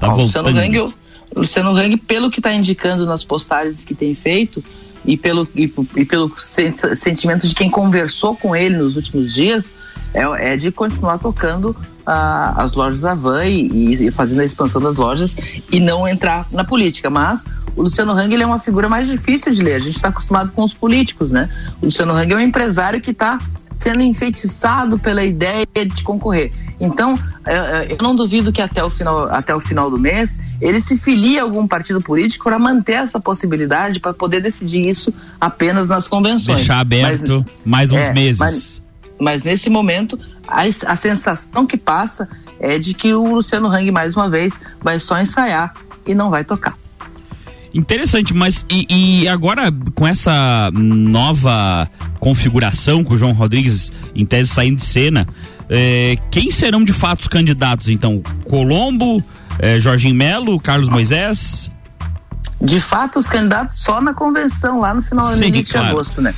Tá 0.00 0.08
Ó, 0.08 0.16
voltando. 0.16 0.46
Luciano 0.46 0.58
Hang, 0.58 0.94
Luciano 1.36 1.70
Hang, 1.76 1.96
pelo 1.98 2.30
que 2.30 2.40
está 2.40 2.54
indicando 2.54 3.04
nas 3.04 3.22
postagens 3.22 3.84
que 3.84 3.94
tem 3.94 4.14
feito 4.14 4.64
e 5.04 5.16
pelo, 5.16 5.46
e, 5.54 5.70
e 5.96 6.04
pelo 6.04 6.32
sentimento 6.38 7.46
de 7.46 7.54
quem 7.54 7.68
conversou 7.68 8.34
com 8.34 8.56
ele 8.56 8.76
nos 8.78 8.96
últimos 8.96 9.34
dias, 9.34 9.70
é, 10.14 10.52
é 10.52 10.56
de 10.56 10.70
continuar 10.70 11.18
tocando 11.18 11.76
ah, 12.06 12.54
as 12.56 12.74
lojas 12.74 13.04
Avan 13.04 13.44
e, 13.44 14.06
e, 14.06 14.10
fazendo 14.10 14.40
a 14.40 14.44
expansão 14.44 14.80
das 14.80 14.96
lojas 14.96 15.36
e 15.70 15.80
não 15.80 16.06
entrar 16.08 16.46
na 16.52 16.64
política. 16.64 17.10
Mas 17.10 17.44
o 17.76 17.82
Luciano 17.82 18.12
Hang 18.12 18.32
ele 18.32 18.42
é 18.42 18.46
uma 18.46 18.58
figura 18.58 18.88
mais 18.88 19.08
difícil 19.08 19.52
de 19.52 19.62
ler. 19.62 19.74
A 19.74 19.78
gente 19.78 19.96
está 19.96 20.08
acostumado 20.08 20.52
com 20.52 20.62
os 20.62 20.72
políticos, 20.72 21.32
né? 21.32 21.48
O 21.80 21.86
Luciano 21.86 22.12
Hang 22.12 22.32
é 22.32 22.36
um 22.36 22.40
empresário 22.40 23.00
que 23.00 23.10
está 23.10 23.38
sendo 23.72 24.02
enfeitiçado 24.02 24.98
pela 24.98 25.24
ideia 25.24 25.66
de 25.74 26.04
concorrer. 26.04 26.52
Então, 26.78 27.18
eh, 27.44 27.54
eh, 27.54 27.86
eu 27.90 27.98
não 28.00 28.14
duvido 28.14 28.52
que 28.52 28.62
até 28.62 28.84
o 28.84 28.88
final, 28.88 29.24
até 29.24 29.52
o 29.52 29.58
final 29.58 29.90
do 29.90 29.98
mês 29.98 30.38
ele 30.60 30.80
se 30.80 30.96
filie 30.96 31.40
a 31.40 31.42
algum 31.42 31.66
partido 31.66 32.00
político 32.00 32.44
para 32.44 32.58
manter 32.58 32.92
essa 32.92 33.18
possibilidade, 33.18 33.98
para 33.98 34.14
poder 34.14 34.40
decidir 34.40 34.88
isso 34.88 35.12
apenas 35.40 35.88
nas 35.88 36.06
convenções. 36.06 36.58
Deixar 36.58 36.78
aberto 36.78 37.44
mas, 37.44 37.66
mais 37.66 37.90
uns 37.90 37.98
é, 37.98 38.12
meses. 38.12 38.38
Mas, 38.38 38.82
mas 39.20 39.42
nesse 39.42 39.68
momento, 39.68 40.18
a, 40.46 40.62
a 40.62 40.96
sensação 40.96 41.66
que 41.66 41.76
passa 41.76 42.28
é 42.60 42.78
de 42.78 42.94
que 42.94 43.12
o 43.12 43.34
Luciano 43.34 43.66
Hang, 43.66 43.90
mais 43.90 44.14
uma 44.14 44.30
vez, 44.30 44.60
vai 44.80 45.00
só 45.00 45.20
ensaiar 45.20 45.74
e 46.06 46.14
não 46.14 46.30
vai 46.30 46.44
tocar. 46.44 46.74
Interessante, 47.74 48.32
mas 48.32 48.64
e, 48.70 49.22
e, 49.22 49.28
agora 49.28 49.64
com 49.94 50.06
essa 50.06 50.70
nova 50.72 51.88
configuração 52.20 53.02
com 53.02 53.14
o 53.14 53.18
João 53.18 53.32
Rodrigues 53.32 53.90
em 54.14 54.24
tese 54.24 54.50
saindo 54.50 54.76
de 54.76 54.84
cena, 54.84 55.26
é, 55.68 56.16
quem 56.30 56.52
serão 56.52 56.84
de 56.84 56.92
fato 56.92 57.22
os 57.22 57.28
candidatos 57.28 57.88
então? 57.88 58.22
Colombo, 58.48 59.22
é, 59.58 59.80
Jorginho 59.80 60.14
Melo, 60.14 60.60
Carlos 60.60 60.88
Moisés? 60.88 61.68
De 62.62 62.78
fato, 62.78 63.18
os 63.18 63.28
candidatos 63.28 63.80
só 63.82 64.00
na 64.00 64.14
convenção, 64.14 64.80
lá 64.80 64.94
no 64.94 65.02
final 65.02 65.26
Sim, 65.32 65.46
início 65.46 65.72
claro. 65.72 65.88
de 65.88 65.92
agosto, 65.92 66.22
né? 66.22 66.32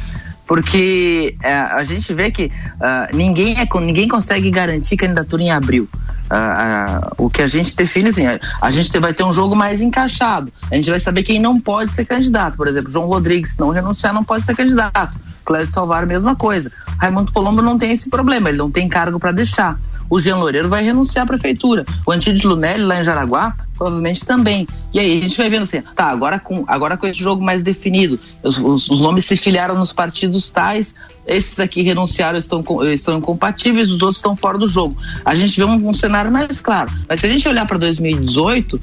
porque 0.47 1.37
é, 1.43 1.53
a 1.59 1.83
gente 1.85 2.15
vê 2.15 2.31
que 2.31 2.45
uh, 2.47 3.17
ninguém, 3.17 3.57
é, 3.59 3.67
ninguém 3.81 4.07
consegue 4.07 4.51
garantir 4.51 4.97
candidatura 4.97 5.43
em 5.43 5.51
abril. 5.51 5.89
Uh, 6.27 7.25
o 7.25 7.31
que 7.31 7.41
a 7.41 7.47
gente 7.47 7.77
define 7.77 8.11
assim, 8.11 8.25
a 8.61 8.71
gente 8.71 8.99
vai 8.99 9.15
ter 9.15 9.23
um 9.23 9.33
jogo 9.33 9.55
mais 9.55 9.81
encaixado. 9.81 10.53
A 10.71 10.75
gente 10.75 10.91
vai 10.91 10.99
saber 10.99 11.23
quem 11.23 11.39
não 11.39 11.61
pode 11.61 11.95
ser 11.95 12.05
candidato. 12.05 12.57
Por 12.57 12.67
exemplo, 12.67 12.91
João 12.91 13.07
Rodrigues, 13.07 13.57
não 13.57 13.71
renunciar, 13.71 14.13
não 14.13 14.25
pode 14.25 14.45
ser 14.45 14.55
candidato. 14.57 15.13
Clécio 15.45 15.73
Salvar, 15.73 16.05
mesma 16.05 16.35
coisa. 16.35 16.71
Raimundo 16.99 17.33
Colombo 17.33 17.63
não 17.63 17.79
tem 17.79 17.93
esse 17.93 18.11
problema, 18.11 18.49
ele 18.49 18.59
não 18.59 18.71
tem 18.71 18.89
cargo 18.89 19.19
para 19.21 19.31
deixar. 19.31 19.79
O 20.11 20.19
Jean 20.19 20.37
Loureiro 20.37 20.69
vai 20.69 20.83
renunciar 20.83 21.25
à 21.25 21.27
prefeitura. 21.27 21.85
O 22.05 22.11
Antídio 22.11 22.51
Lunelli, 22.51 22.83
lá 22.83 22.99
em 22.99 23.05
Jaraguá, 23.05 23.55
provavelmente 23.77 24.25
também. 24.25 24.67
E 24.93 24.99
aí 24.99 25.19
a 25.19 25.23
gente 25.23 25.37
vai 25.37 25.49
vendo 25.49 25.65
assim, 25.65 25.83
tá, 25.95 26.07
agora 26.07 26.41
com, 26.41 26.65
agora 26.67 26.97
com 26.97 27.07
esse 27.07 27.19
jogo 27.19 27.43
mais 27.43 27.63
definido, 27.63 28.19
os, 28.43 28.59
os, 28.59 28.89
os 28.89 29.01
nomes 29.01 29.25
se 29.25 29.37
filiaram 29.37 29.77
nos 29.77 29.93
partidos 29.93 30.51
tais, 30.51 30.95
esses 31.27 31.59
aqui 31.59 31.83
renunciaram, 31.83 32.39
estão, 32.39 32.65
estão 32.93 33.19
incompatíveis, 33.19 33.89
os 33.89 34.01
outros 34.01 34.17
estão 34.17 34.37
fora 34.37 34.57
do 34.57 34.69
jogo. 34.69 34.97
A 35.25 35.35
gente 35.35 35.57
vê 35.57 35.65
um, 35.65 35.89
um 35.89 35.93
cenário 35.93 36.31
mais 36.31 36.61
claro. 36.61 36.91
Mas 37.09 37.21
se 37.21 37.27
a 37.27 37.31
gente 37.31 37.49
olhar 37.49 37.67
para 37.67 37.79
2018, 37.79 38.77
uh, 38.77 38.81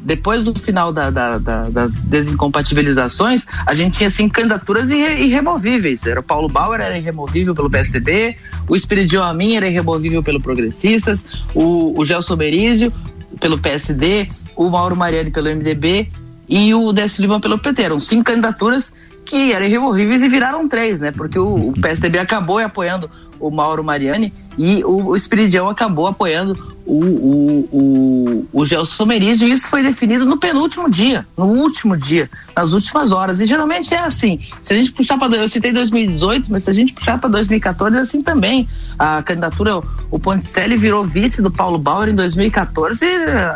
depois 0.00 0.44
do 0.44 0.54
final 0.58 0.92
da, 0.92 1.10
da, 1.10 1.38
da, 1.38 1.62
das 1.64 1.94
desincompatibilizações, 1.96 3.46
a 3.66 3.74
gente 3.74 3.98
tinha 3.98 4.08
assim 4.08 4.28
candidaturas 4.28 4.90
irre, 4.90 5.24
irremovíveis. 5.24 6.06
Era 6.06 6.20
o 6.20 6.22
Paulo 6.22 6.48
Bauer, 6.48 6.80
era 6.80 6.96
irremovível 6.96 7.54
pelo 7.54 7.68
PSDB, 7.68 8.36
o 8.68 8.76
Espírito 8.76 9.20
Amin 9.20 9.56
era 9.56 9.66
irremovível 9.66 10.22
pelo 10.22 10.40
Progressistas, 10.40 11.26
o, 11.54 11.98
o 11.98 12.04
Gelson 12.04 12.36
Berizio 12.36 12.92
pelo 13.40 13.58
PSD, 13.58 14.28
o 14.54 14.68
Mauro 14.70 14.96
Mariani 14.96 15.30
pelo 15.30 15.48
MDB 15.48 16.08
e 16.48 16.74
o 16.74 16.92
Décio 16.92 17.22
Lima 17.22 17.40
pelo 17.40 17.58
PT. 17.58 17.82
Eram 17.82 18.00
cinco 18.00 18.24
candidaturas 18.24 18.92
que 19.24 19.52
eram 19.52 19.66
irremovíveis 19.66 20.22
e 20.22 20.28
viraram 20.28 20.68
três, 20.68 21.00
né? 21.00 21.10
Porque 21.10 21.38
o, 21.38 21.70
o 21.70 21.72
PSDB 21.80 22.18
acabou 22.18 22.58
apoiando 22.58 23.10
o 23.40 23.50
Mauro 23.50 23.82
Mariani 23.82 24.32
e 24.56 24.84
o, 24.84 25.06
o 25.06 25.16
Espiridião 25.16 25.68
acabou 25.68 26.06
apoiando 26.06 26.75
o, 26.86 27.04
o, 27.04 27.68
o, 27.72 28.48
o 28.52 28.64
Gelson 28.64 29.04
Merizio 29.06 29.48
e 29.48 29.52
isso 29.52 29.68
foi 29.68 29.82
definido 29.82 30.24
no 30.24 30.38
penúltimo 30.38 30.88
dia, 30.88 31.26
no 31.36 31.46
último 31.46 31.96
dia, 31.96 32.30
nas 32.54 32.72
últimas 32.72 33.10
horas. 33.10 33.40
E 33.40 33.46
geralmente 33.46 33.92
é 33.92 33.98
assim. 33.98 34.40
Se 34.62 34.72
a 34.72 34.76
gente 34.76 34.92
puxar 34.92 35.18
para. 35.18 35.36
Eu 35.36 35.48
citei 35.48 35.72
2018, 35.72 36.50
mas 36.50 36.64
se 36.64 36.70
a 36.70 36.72
gente 36.72 36.94
puxar 36.94 37.18
para 37.18 37.28
2014, 37.28 37.96
é 37.96 38.00
assim 38.00 38.22
também. 38.22 38.68
A 38.98 39.22
candidatura, 39.22 39.80
o 40.10 40.18
Ponticelli 40.18 40.76
virou 40.76 41.04
vice 41.04 41.42
do 41.42 41.50
Paulo 41.50 41.76
Bauer 41.76 42.08
em 42.08 42.14
2014, 42.14 43.04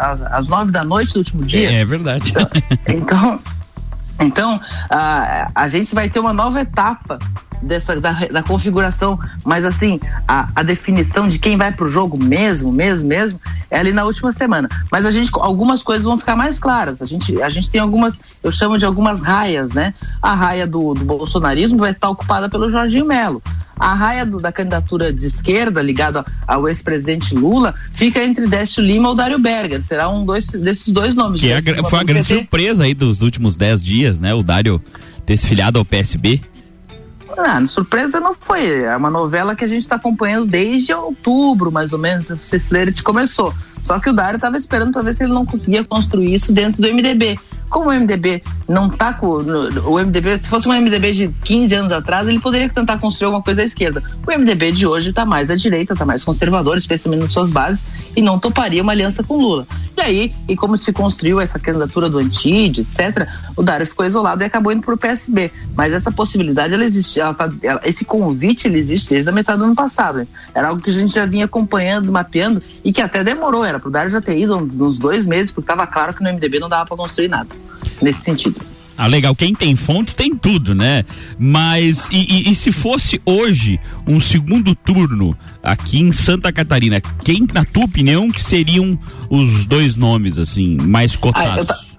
às, 0.00 0.22
às 0.22 0.48
nove 0.48 0.72
da 0.72 0.82
noite 0.82 1.12
do 1.12 1.18
último 1.18 1.44
dia. 1.44 1.70
É, 1.70 1.80
é 1.80 1.84
verdade. 1.84 2.30
Então, 2.30 2.50
então 2.88 3.40
então, 4.20 4.60
a, 4.88 5.50
a 5.54 5.68
gente 5.68 5.94
vai 5.94 6.08
ter 6.08 6.20
uma 6.20 6.32
nova 6.32 6.60
etapa 6.60 7.18
dessa 7.62 8.00
da, 8.00 8.12
da 8.12 8.42
configuração, 8.42 9.18
mas 9.44 9.64
assim, 9.64 10.00
a, 10.26 10.48
a 10.54 10.62
definição 10.62 11.28
de 11.28 11.38
quem 11.38 11.56
vai 11.56 11.72
para 11.72 11.86
o 11.86 11.90
jogo 11.90 12.22
mesmo, 12.22 12.72
mesmo, 12.72 13.08
mesmo, 13.08 13.40
é 13.70 13.78
ali 13.78 13.92
na 13.92 14.04
última 14.04 14.32
semana. 14.32 14.68
Mas 14.90 15.04
a 15.04 15.10
gente, 15.10 15.30
algumas 15.34 15.82
coisas 15.82 16.04
vão 16.04 16.18
ficar 16.18 16.36
mais 16.36 16.58
claras. 16.58 17.02
A 17.02 17.06
gente, 17.06 17.40
a 17.42 17.50
gente 17.50 17.70
tem 17.70 17.80
algumas, 17.80 18.18
eu 18.42 18.50
chamo 18.50 18.78
de 18.78 18.84
algumas 18.84 19.22
raias, 19.22 19.72
né? 19.72 19.94
A 20.22 20.34
raia 20.34 20.66
do, 20.66 20.94
do 20.94 21.04
bolsonarismo 21.04 21.78
vai 21.78 21.92
estar 21.92 22.08
ocupada 22.08 22.48
pelo 22.48 22.68
Jorginho 22.68 23.06
Melo. 23.06 23.42
A 23.78 23.94
raia 23.94 24.26
do, 24.26 24.38
da 24.38 24.52
candidatura 24.52 25.10
de 25.10 25.26
esquerda, 25.26 25.80
ligada 25.80 26.22
ao 26.46 26.68
ex-presidente 26.68 27.34
Lula, 27.34 27.74
fica 27.90 28.22
entre 28.22 28.46
Décio 28.46 28.82
Lima 28.82 29.08
ou 29.08 29.14
Dário 29.14 29.38
Berger. 29.38 29.82
Será 29.82 30.06
um 30.06 30.22
dois, 30.26 30.48
desses 30.48 30.92
dois 30.92 31.14
nomes. 31.14 31.40
Que 31.40 31.50
é 31.50 31.56
a, 31.56 31.84
foi 31.84 31.98
a 31.98 32.02
grande 32.02 32.26
surpresa 32.26 32.84
aí 32.84 32.92
dos 32.92 33.22
últimos 33.22 33.56
dez 33.56 33.82
dias, 33.82 34.09
né? 34.18 34.34
O 34.34 34.42
Dário 34.42 34.82
ter 35.24 35.36
se 35.36 35.46
filiado 35.46 35.78
ao 35.78 35.84
PSB. 35.84 36.40
Ah, 37.36 37.64
surpresa 37.66 38.20
não 38.20 38.34
foi. 38.34 38.82
É 38.82 38.96
uma 38.96 39.10
novela 39.10 39.54
que 39.54 39.64
a 39.64 39.68
gente 39.68 39.82
está 39.82 39.96
acompanhando 39.96 40.46
desde 40.46 40.92
outubro, 40.92 41.70
mais 41.70 41.92
ou 41.92 41.98
menos. 41.98 42.30
Esse 42.30 42.58
flerte 42.58 43.02
começou. 43.02 43.54
Só 43.84 43.98
que 43.98 44.10
o 44.10 44.12
Dário 44.12 44.36
estava 44.36 44.56
esperando 44.56 44.92
para 44.92 45.02
ver 45.02 45.14
se 45.14 45.22
ele 45.24 45.32
não 45.32 45.46
conseguia 45.46 45.82
construir 45.84 46.34
isso 46.34 46.52
dentro 46.52 46.80
do 46.80 46.88
MDB. 46.88 47.38
Como 47.68 47.88
o 47.88 47.92
MDB 47.92 48.42
não 48.68 48.90
tá 48.90 49.12
com. 49.12 49.28
O 49.86 49.96
MDB, 49.96 50.42
se 50.42 50.48
fosse 50.48 50.68
um 50.68 50.72
MDB 50.72 51.12
de 51.12 51.28
15 51.44 51.74
anos 51.76 51.92
atrás, 51.92 52.26
ele 52.26 52.40
poderia 52.40 52.68
tentar 52.68 52.98
construir 52.98 53.26
alguma 53.26 53.42
coisa 53.42 53.62
à 53.62 53.64
esquerda. 53.64 54.02
O 54.26 54.38
MDB 54.38 54.72
de 54.72 54.86
hoje 54.88 55.10
está 55.10 55.24
mais 55.24 55.50
à 55.50 55.56
direita, 55.56 55.92
está 55.92 56.04
mais 56.04 56.24
conservador, 56.24 56.76
especialmente 56.76 57.22
nas 57.22 57.30
suas 57.30 57.48
bases, 57.48 57.84
e 58.16 58.20
não 58.20 58.40
toparia 58.40 58.82
uma 58.82 58.90
aliança 58.90 59.22
com 59.22 59.36
Lula. 59.36 59.68
E 59.96 60.00
aí, 60.00 60.32
e 60.48 60.56
como 60.56 60.76
se 60.76 60.92
construiu 60.92 61.40
essa 61.40 61.60
candidatura 61.60 62.10
do 62.10 62.18
Antide, 62.18 62.80
etc., 62.80 63.28
o 63.56 63.62
Dário 63.62 63.86
ficou 63.86 64.04
isolado 64.04 64.42
e 64.42 64.46
acabou 64.46 64.72
indo 64.72 64.82
para 64.82 64.94
o 64.94 64.98
PSB. 64.98 65.52
Mas 65.76 65.92
essa 65.92 66.10
possibilidade, 66.10 66.74
ela 66.74 66.84
existe, 66.84 67.19
ela 67.20 67.34
tá, 67.34 67.50
ela, 67.62 67.80
esse 67.84 68.04
convite, 68.04 68.66
ele 68.66 68.78
existe 68.78 69.10
desde 69.10 69.28
a 69.28 69.32
metade 69.32 69.58
do 69.58 69.64
ano 69.64 69.74
passado. 69.74 70.26
Era 70.54 70.68
algo 70.68 70.82
que 70.82 70.90
a 70.90 70.92
gente 70.92 71.14
já 71.14 71.26
vinha 71.26 71.44
acompanhando, 71.44 72.10
mapeando, 72.10 72.62
e 72.84 72.92
que 72.92 73.00
até 73.00 73.22
demorou, 73.22 73.64
era 73.64 73.78
para 73.78 73.88
o 73.88 73.90
Dário 73.90 74.10
já 74.10 74.20
ter 74.20 74.38
ido 74.38 74.56
uns 74.56 74.98
dois 74.98 75.26
meses, 75.26 75.50
porque 75.50 75.70
estava 75.70 75.86
claro 75.86 76.14
que 76.14 76.22
no 76.22 76.32
MDB 76.32 76.58
não 76.58 76.68
dava 76.68 76.86
para 76.86 76.96
construir 76.96 77.28
nada 77.28 77.48
nesse 78.00 78.22
sentido. 78.22 78.60
Ah, 79.00 79.06
legal. 79.06 79.34
Quem 79.34 79.54
tem 79.54 79.74
fontes 79.76 80.12
tem 80.12 80.36
tudo, 80.36 80.74
né? 80.74 81.06
Mas 81.38 82.06
e, 82.12 82.18
e, 82.18 82.50
e, 82.50 82.54
se 82.54 82.70
fosse 82.70 83.18
hoje 83.24 83.80
um 84.06 84.20
segundo 84.20 84.74
turno 84.74 85.34
aqui 85.62 85.98
em 85.98 86.12
Santa 86.12 86.52
Catarina, 86.52 87.00
quem, 87.24 87.46
na 87.50 87.64
tua 87.64 87.84
opinião, 87.86 88.30
que 88.30 88.42
seriam 88.42 88.98
os 89.30 89.64
dois 89.64 89.96
nomes 89.96 90.36
assim 90.36 90.76
mais 90.76 91.16
cotados? 91.16 91.70
Ah, 91.70 91.89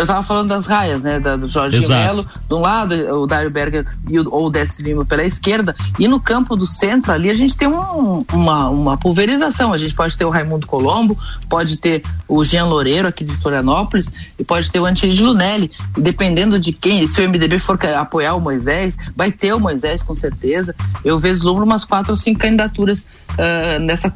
eu 0.00 0.06
tava 0.06 0.22
falando 0.22 0.48
das 0.48 0.66
raias, 0.66 1.02
né? 1.02 1.20
Da, 1.20 1.36
do 1.36 1.46
Jorge 1.46 1.86
Melo, 1.86 2.26
de 2.48 2.54
um 2.54 2.60
lado, 2.60 2.94
o 2.94 3.26
Dário 3.26 3.50
Berger 3.50 3.86
e 4.08 4.18
o, 4.18 4.26
ou 4.30 4.46
o 4.46 4.50
Décio 4.50 4.82
Lima 4.82 5.04
pela 5.04 5.22
esquerda, 5.22 5.76
e 5.98 6.08
no 6.08 6.18
campo 6.18 6.56
do 6.56 6.66
centro 6.66 7.12
ali 7.12 7.28
a 7.28 7.34
gente 7.34 7.54
tem 7.54 7.68
um, 7.68 8.24
uma, 8.32 8.70
uma 8.70 8.96
pulverização. 8.96 9.74
A 9.74 9.78
gente 9.78 9.94
pode 9.94 10.16
ter 10.16 10.24
o 10.24 10.30
Raimundo 10.30 10.66
Colombo, 10.66 11.18
pode 11.50 11.76
ter 11.76 12.02
o 12.26 12.42
Jean 12.44 12.64
Loureiro 12.64 13.06
aqui 13.06 13.24
de 13.24 13.36
Florianópolis, 13.36 14.10
e 14.38 14.44
pode 14.44 14.70
ter 14.70 14.80
o 14.80 14.86
Antídio 14.86 15.26
Lunelli. 15.26 15.70
E 15.94 16.00
dependendo 16.00 16.58
de 16.58 16.72
quem, 16.72 17.06
se 17.06 17.20
o 17.20 17.28
MDB 17.28 17.58
for 17.58 17.78
apoiar 17.94 18.34
o 18.34 18.40
Moisés, 18.40 18.96
vai 19.14 19.30
ter 19.30 19.52
o 19.52 19.60
Moisés 19.60 20.02
com 20.02 20.14
certeza. 20.14 20.74
Eu 21.04 21.18
vislumbro 21.18 21.64
umas 21.64 21.84
quatro 21.84 22.12
ou 22.12 22.16
cinco 22.16 22.40
candidaturas 22.40 23.06
uh, 23.32 23.78
nessa, 23.80 24.10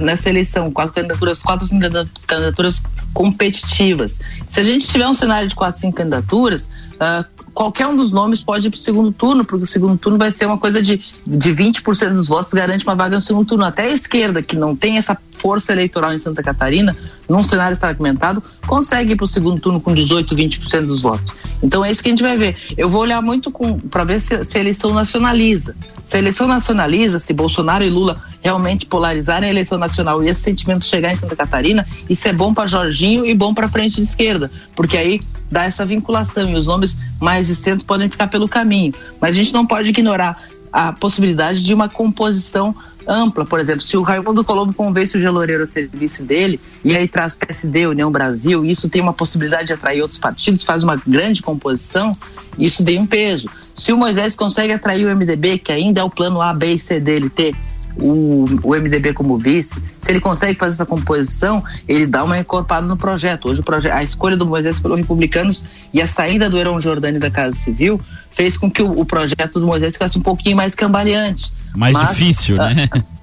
nessa 0.00 0.28
eleição, 0.28 0.70
quatro 0.70 0.94
candidaturas, 0.94 1.42
quatro 1.42 1.64
ou 1.64 1.68
cinco 1.68 2.08
candidaturas 2.26 2.82
competitivas. 3.12 4.20
Se 4.48 4.60
a 4.60 4.62
gente 4.62 4.86
tiver 4.86 5.06
um 5.06 5.14
cenário 5.24 5.48
de 5.48 5.54
quatro, 5.54 5.80
cinco 5.80 5.96
candidaturas, 5.96 6.68
uh, 6.94 7.24
qualquer 7.54 7.86
um 7.86 7.96
dos 7.96 8.12
nomes 8.12 8.42
pode 8.42 8.66
ir 8.66 8.70
para 8.70 8.76
o 8.76 8.80
segundo 8.80 9.12
turno, 9.12 9.44
porque 9.44 9.62
o 9.62 9.66
segundo 9.66 9.96
turno 9.96 10.18
vai 10.18 10.30
ser 10.30 10.46
uma 10.46 10.58
coisa 10.58 10.82
de, 10.82 11.00
de 11.26 11.50
20% 11.50 12.10
dos 12.10 12.28
votos 12.28 12.52
garante 12.52 12.84
uma 12.84 12.94
vaga 12.94 13.14
no 13.14 13.22
segundo 13.22 13.46
turno. 13.46 13.64
Até 13.64 13.84
a 13.84 13.90
esquerda, 13.90 14.42
que 14.42 14.56
não 14.56 14.74
tem 14.74 14.98
essa 14.98 15.16
força 15.32 15.72
eleitoral 15.72 16.12
em 16.12 16.18
Santa 16.18 16.42
Catarina, 16.42 16.96
num 17.28 17.42
cenário 17.42 17.76
fragmentado, 17.76 18.42
consegue 18.66 19.12
ir 19.12 19.16
para 19.16 19.24
o 19.24 19.28
segundo 19.28 19.60
turno 19.60 19.80
com 19.80 19.94
18, 19.94 20.34
20% 20.34 20.86
dos 20.86 21.02
votos. 21.02 21.34
Então 21.62 21.84
é 21.84 21.90
isso 21.90 22.02
que 22.02 22.08
a 22.08 22.12
gente 22.12 22.22
vai 22.22 22.36
ver. 22.36 22.56
Eu 22.76 22.88
vou 22.88 23.02
olhar 23.02 23.22
muito 23.22 23.52
para 23.90 24.04
ver 24.04 24.20
se, 24.20 24.44
se 24.44 24.58
a 24.58 24.60
eleição 24.60 24.92
nacionaliza. 24.92 25.76
Se 26.06 26.16
a 26.16 26.18
eleição 26.18 26.46
nacionaliza, 26.46 27.18
se 27.18 27.32
Bolsonaro 27.32 27.84
e 27.84 27.90
Lula 27.90 28.20
realmente 28.44 28.84
polarizarem 28.84 29.48
a 29.48 29.50
eleição 29.50 29.78
nacional 29.78 30.22
e 30.22 30.28
esse 30.28 30.42
sentimento 30.42 30.84
chegar 30.84 31.10
em 31.10 31.16
Santa 31.16 31.34
Catarina, 31.34 31.86
isso 32.10 32.28
é 32.28 32.32
bom 32.32 32.52
para 32.52 32.66
Jorginho 32.66 33.24
e 33.24 33.34
bom 33.34 33.54
para 33.54 33.66
a 33.66 33.70
frente 33.70 33.96
de 33.96 34.02
esquerda, 34.02 34.50
porque 34.76 34.98
aí 34.98 35.22
dá 35.50 35.64
essa 35.64 35.86
vinculação 35.86 36.50
e 36.50 36.54
os 36.54 36.66
nomes 36.66 36.98
mais 37.18 37.46
de 37.46 37.54
centro 37.54 37.86
podem 37.86 38.08
ficar 38.08 38.26
pelo 38.26 38.46
caminho. 38.46 38.92
Mas 39.18 39.30
a 39.30 39.38
gente 39.38 39.54
não 39.54 39.64
pode 39.64 39.88
ignorar 39.88 40.42
a 40.70 40.92
possibilidade 40.92 41.64
de 41.64 41.72
uma 41.72 41.88
composição 41.88 42.74
ampla. 43.06 43.46
Por 43.46 43.60
exemplo, 43.60 43.80
se 43.80 43.96
o 43.96 44.02
Raimundo 44.02 44.44
Colombo 44.44 44.74
convence 44.74 45.16
o 45.16 45.20
Geloreiro 45.20 45.62
a 45.62 45.66
ser 45.66 45.88
vice 45.92 46.22
dele, 46.22 46.60
e 46.84 46.94
aí 46.94 47.08
traz 47.08 47.34
PSD, 47.34 47.86
União 47.86 48.10
Brasil, 48.10 48.64
isso 48.64 48.90
tem 48.90 49.00
uma 49.00 49.12
possibilidade 49.12 49.68
de 49.68 49.72
atrair 49.72 50.02
outros 50.02 50.18
partidos, 50.18 50.64
faz 50.64 50.82
uma 50.82 50.96
grande 50.96 51.40
composição, 51.40 52.12
isso 52.58 52.84
tem 52.84 52.98
um 52.98 53.06
peso. 53.06 53.48
Se 53.76 53.92
o 53.92 53.96
Moisés 53.96 54.36
consegue 54.36 54.72
atrair 54.72 55.06
o 55.06 55.16
MDB, 55.16 55.58
que 55.58 55.72
ainda 55.72 56.00
é 56.00 56.04
o 56.04 56.10
plano 56.10 56.42
A, 56.42 56.52
B 56.52 56.74
e 56.74 56.78
C 56.78 57.00
dele, 57.00 57.30
ter 57.30 57.54
o, 57.96 58.46
o 58.62 58.74
MDB 58.74 59.12
como 59.12 59.38
vice, 59.38 59.80
se 59.98 60.12
ele 60.12 60.20
consegue 60.20 60.58
fazer 60.58 60.74
essa 60.74 60.86
composição, 60.86 61.62
ele 61.88 62.06
dá 62.06 62.24
uma 62.24 62.38
encorpada 62.38 62.86
no 62.86 62.96
projeto. 62.96 63.48
Hoje 63.48 63.60
o 63.60 63.64
projeto, 63.64 63.92
a 63.92 64.02
escolha 64.02 64.36
do 64.36 64.46
Moisés 64.46 64.80
pelos 64.80 64.98
republicanos 64.98 65.64
e 65.92 66.00
a 66.00 66.06
saída 66.06 66.50
do 66.50 66.58
Heron 66.58 66.80
Jordani 66.80 67.18
da 67.18 67.30
Casa 67.30 67.56
Civil 67.56 68.00
fez 68.30 68.56
com 68.56 68.70
que 68.70 68.82
o, 68.82 68.98
o 68.98 69.04
projeto 69.04 69.60
do 69.60 69.66
Moisés 69.66 69.94
ficasse 69.94 70.18
um 70.18 70.22
pouquinho 70.22 70.56
mais 70.56 70.74
cambaleante. 70.74 71.52
Mais 71.74 71.92
Mas, 71.92 72.10
difícil, 72.10 72.56
né? 72.56 72.88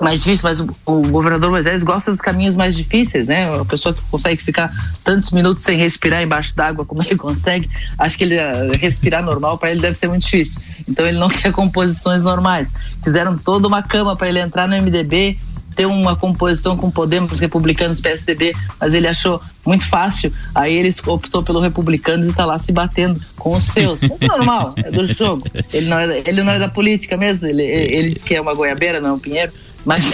mais 0.00 0.22
difícil, 0.22 0.42
mas 0.44 0.60
o, 0.60 1.02
governador 1.08 1.50
Moisés 1.50 1.82
gosta 1.82 2.10
dos 2.10 2.20
caminhos 2.20 2.56
mais 2.56 2.74
difíceis, 2.76 3.26
né? 3.26 3.52
A 3.54 3.64
pessoa 3.64 3.94
que 3.94 4.00
consegue 4.10 4.42
ficar 4.42 4.70
tantos 5.04 5.30
minutos 5.30 5.64
sem 5.64 5.76
respirar 5.78 6.22
embaixo 6.22 6.54
d'água, 6.54 6.84
como 6.84 7.02
ele 7.02 7.16
consegue, 7.16 7.68
acho 7.98 8.16
que 8.16 8.24
ele 8.24 8.36
uh, 8.36 8.72
respirar 8.78 9.22
normal 9.22 9.58
para 9.58 9.70
ele 9.70 9.80
deve 9.80 9.96
ser 9.96 10.08
muito 10.08 10.22
difícil. 10.22 10.60
Então 10.88 11.06
ele 11.06 11.18
não 11.18 11.28
quer 11.30 11.52
composições 11.52 12.22
normais. 12.22 12.72
Fizeram 13.02 13.36
toda 13.38 13.66
uma 13.68 13.82
cama 13.82 14.16
para 14.16 14.28
ele 14.28 14.40
entrar 14.40 14.68
no 14.68 14.76
MDB, 14.76 15.38
ter 15.76 15.86
uma 15.86 16.16
composição 16.16 16.76
com 16.76 16.90
Podemos, 16.90 17.38
republicanos, 17.38 18.00
PSDB, 18.00 18.54
mas 18.80 18.94
ele 18.94 19.06
achou 19.06 19.40
muito 19.64 19.86
fácil. 19.86 20.32
Aí 20.54 20.74
ele 20.74 20.90
optou 21.06 21.42
pelo 21.42 21.60
republicanos 21.60 22.26
e 22.26 22.30
está 22.30 22.46
lá 22.46 22.58
se 22.58 22.72
batendo 22.72 23.20
com 23.36 23.54
os 23.54 23.64
seus. 23.64 24.02
É 24.02 24.26
normal, 24.26 24.74
é 24.76 24.90
do 24.90 25.04
jogo. 25.06 25.44
Ele 25.72 25.86
não 25.86 25.98
é, 25.98 26.22
ele 26.26 26.42
não 26.42 26.52
é 26.52 26.58
da 26.58 26.68
política 26.68 27.16
mesmo, 27.16 27.46
ele, 27.46 27.62
ele 27.62 28.10
diz 28.10 28.22
que 28.22 28.34
é 28.34 28.40
uma 28.40 28.54
goiabeira, 28.54 29.00
não 29.00 29.10
é 29.10 29.12
um 29.12 29.18
pinheiro. 29.18 29.52
Mas, 29.86 30.12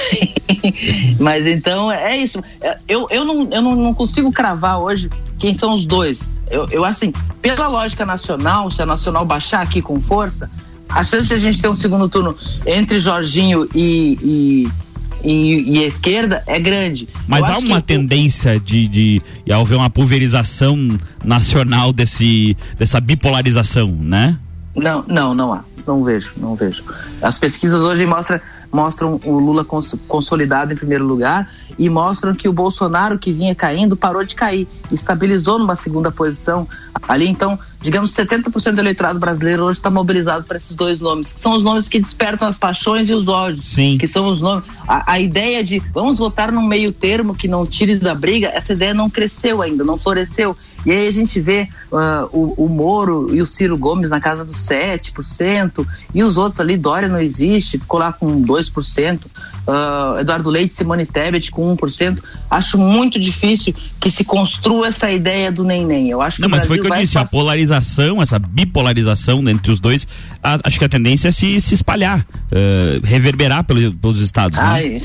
mas 1.18 1.46
então 1.46 1.90
é 1.90 2.16
isso. 2.16 2.44
Eu, 2.86 3.08
eu, 3.10 3.24
não, 3.24 3.48
eu 3.50 3.62
não, 3.62 3.94
consigo 3.94 4.30
cravar 4.30 4.78
hoje 4.78 5.10
quem 5.38 5.56
são 5.56 5.72
os 5.74 5.86
dois. 5.86 6.32
Eu, 6.50 6.68
eu 6.70 6.84
assim, 6.84 7.10
pela 7.40 7.66
lógica 7.66 8.04
nacional, 8.04 8.70
se 8.70 8.82
a 8.82 8.86
nacional 8.86 9.24
baixar 9.24 9.62
aqui 9.62 9.80
com 9.80 10.00
força, 10.00 10.50
a 10.90 11.02
chance 11.02 11.26
de 11.28 11.34
a 11.34 11.38
gente 11.38 11.60
ter 11.60 11.68
um 11.68 11.74
segundo 11.74 12.06
turno 12.08 12.36
entre 12.66 13.00
Jorginho 13.00 13.66
e, 13.74 14.18
e 14.22 14.82
e, 15.24 15.78
e, 15.78 15.84
a 15.84 15.86
esquerda 15.86 16.42
é 16.48 16.58
grande. 16.58 17.06
Mas 17.28 17.44
há 17.44 17.56
uma 17.58 17.80
tendência 17.80 18.58
de, 18.58 18.88
de, 18.88 19.22
de 19.46 19.52
haver 19.52 19.76
uma 19.76 19.88
pulverização 19.88 20.98
nacional 21.24 21.92
desse, 21.92 22.56
dessa 22.76 23.00
bipolarização, 23.00 23.86
né? 23.86 24.36
Não, 24.74 25.04
não, 25.06 25.32
não 25.32 25.52
há. 25.52 25.64
Não 25.86 26.02
vejo, 26.02 26.34
não 26.36 26.56
vejo. 26.56 26.84
As 27.20 27.38
pesquisas 27.38 27.80
hoje 27.82 28.04
mostram 28.04 28.40
mostram 28.72 29.20
o 29.24 29.38
Lula 29.38 29.64
cons 29.64 29.94
consolidado 30.08 30.72
em 30.72 30.76
primeiro 30.76 31.04
lugar 31.04 31.48
e 31.78 31.88
mostram 31.88 32.34
que 32.34 32.48
o 32.48 32.52
Bolsonaro, 32.52 33.18
que 33.18 33.30
vinha 33.30 33.54
caindo, 33.54 33.96
parou 33.96 34.24
de 34.24 34.34
cair, 34.34 34.66
estabilizou 34.90 35.58
numa 35.58 35.76
segunda 35.76 36.10
posição 36.10 36.66
ali. 37.06 37.28
Então, 37.28 37.58
digamos, 37.82 38.12
70% 38.12 38.72
do 38.72 38.80
eleitorado 38.80 39.18
brasileiro 39.18 39.64
hoje 39.64 39.78
está 39.78 39.90
mobilizado 39.90 40.44
para 40.44 40.56
esses 40.56 40.74
dois 40.74 41.00
nomes, 41.00 41.32
que 41.32 41.40
são 41.40 41.52
os 41.52 41.62
nomes 41.62 41.88
que 41.88 42.00
despertam 42.00 42.48
as 42.48 42.56
paixões 42.56 43.10
e 43.10 43.14
os 43.14 43.26
ódios. 43.28 43.64
Sim. 43.64 43.98
Que 43.98 44.06
são 44.06 44.26
os 44.26 44.40
nomes. 44.40 44.64
A, 44.86 45.12
a 45.12 45.20
ideia 45.20 45.62
de 45.62 45.78
vamos 45.92 46.18
votar 46.18 46.52
num 46.52 46.62
meio 46.62 46.92
termo 46.92 47.34
que 47.34 47.48
não 47.48 47.66
tire 47.66 47.96
da 47.96 48.14
briga, 48.14 48.48
essa 48.48 48.72
ideia 48.72 48.94
não 48.94 49.10
cresceu 49.10 49.60
ainda, 49.60 49.84
não 49.84 49.98
floresceu. 49.98 50.56
E 50.84 50.90
aí 50.90 51.06
a 51.06 51.10
gente 51.10 51.40
vê 51.40 51.68
uh, 51.92 52.28
o, 52.32 52.64
o 52.64 52.68
Moro 52.68 53.32
e 53.32 53.40
o 53.40 53.46
Ciro 53.46 53.76
Gomes 53.78 54.10
na 54.10 54.20
casa 54.20 54.44
dos 54.44 54.56
7%, 54.56 55.86
e 56.14 56.22
os 56.22 56.36
outros 56.36 56.60
ali, 56.60 56.76
Dória 56.76 57.08
não 57.08 57.20
existe, 57.20 57.78
ficou 57.78 58.00
lá 58.00 58.12
com 58.12 58.42
2%, 58.42 59.20
uh, 59.66 60.18
Eduardo 60.20 60.50
Leite, 60.50 60.72
Simone 60.72 61.06
Tebet 61.06 61.50
com 61.50 61.76
1%. 61.76 62.18
Acho 62.50 62.78
muito 62.78 63.18
difícil 63.18 63.74
que 64.00 64.10
se 64.10 64.24
construa 64.24 64.88
essa 64.88 65.10
ideia 65.10 65.50
do 65.50 65.64
nem-nem. 65.64 66.10
Eu 66.10 66.20
acho 66.20 66.36
que 66.36 66.42
Não, 66.42 66.48
mas 66.48 66.66
foi 66.66 66.78
o 66.78 66.82
que 66.82 66.88
eu 66.88 66.96
disse, 66.96 67.18
a 67.18 67.24
polarização, 67.24 68.20
essa 68.20 68.38
bipolarização 68.38 69.48
entre 69.48 69.72
os 69.72 69.80
dois, 69.80 70.06
a, 70.42 70.58
acho 70.64 70.78
que 70.78 70.84
a 70.84 70.88
tendência 70.88 71.28
é 71.28 71.32
se, 71.32 71.60
se 71.60 71.74
espalhar, 71.74 72.20
uh, 72.20 73.04
reverberar 73.04 73.64
pelo, 73.64 73.92
pelos 73.94 74.18
estados. 74.20 74.58
Né? 74.58 74.64
Ai, 74.64 75.02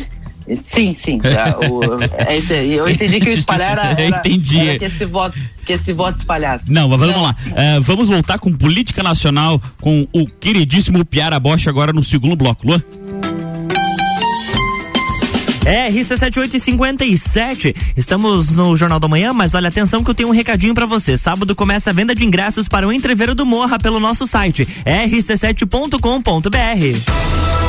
Sim, 0.64 0.96
sim. 0.96 1.20
É, 1.24 1.68
o, 1.68 1.82
é 2.26 2.38
isso 2.38 2.54
aí. 2.54 2.74
Eu 2.74 2.88
entendi 2.88 3.20
que 3.20 3.30
o 3.30 3.34
espalhar 3.34 3.74
era, 3.74 3.90
era, 4.02 4.18
entendi. 4.18 4.60
era 4.60 4.80
que, 4.80 4.86
esse 4.86 5.06
voto, 5.06 5.38
que 5.66 5.74
esse 5.74 5.92
voto 5.92 6.18
espalhasse. 6.18 6.72
Não, 6.72 6.88
mas 6.88 7.00
vamos 7.00 7.22
lá. 7.22 7.36
Uh, 7.48 7.82
vamos 7.82 8.08
voltar 8.08 8.40
com 8.40 8.54
política 8.54 9.04
nacional 9.04 9.62
com 9.82 10.08
o 10.14 10.26
queridíssimo 10.26 11.04
Piara 11.04 11.40
Bosch 11.40 11.68
agora 11.68 11.92
no 11.92 12.04
segundo 12.04 12.36
bloco. 12.36 12.66
Luan? 12.66 12.82
RC7857. 15.68 17.76
Estamos 17.96 18.50
no 18.52 18.76
Jornal 18.78 19.00
da 19.00 19.08
Manhã, 19.08 19.34
mas 19.34 19.54
olha 19.54 19.68
atenção 19.68 20.04
que 20.04 20.10
eu 20.10 20.16
tenho 20.16 20.30
um 20.30 20.34
recadinho 20.34 20.74
para 20.74 20.86
você. 20.86 21.18
Sábado 21.18 21.54
começa 21.56 21.90
a 21.90 21.94
venda 21.94 22.16
de 22.16 22.26
ingressos 22.26 22.70
para 22.70 22.88
o 22.88 22.94
Entreveiro 22.94 23.36
do 23.36 23.46
Morra 23.46 23.78
pelo 23.78 24.00
nosso 24.00 24.26
site 24.26 24.66
rc7.com.br. 24.86 27.67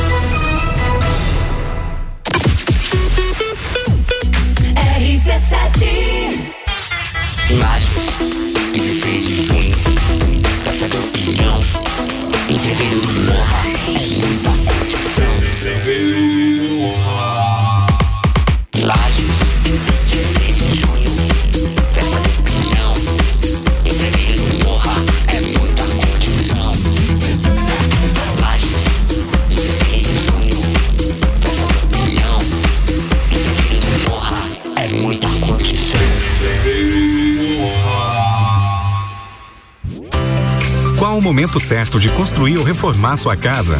momento 41.39 41.57
certo 41.57 42.01
de 42.01 42.09
construir 42.09 42.57
ou 42.57 42.65
reformar 42.65 43.15
sua 43.15 43.37
casa? 43.37 43.77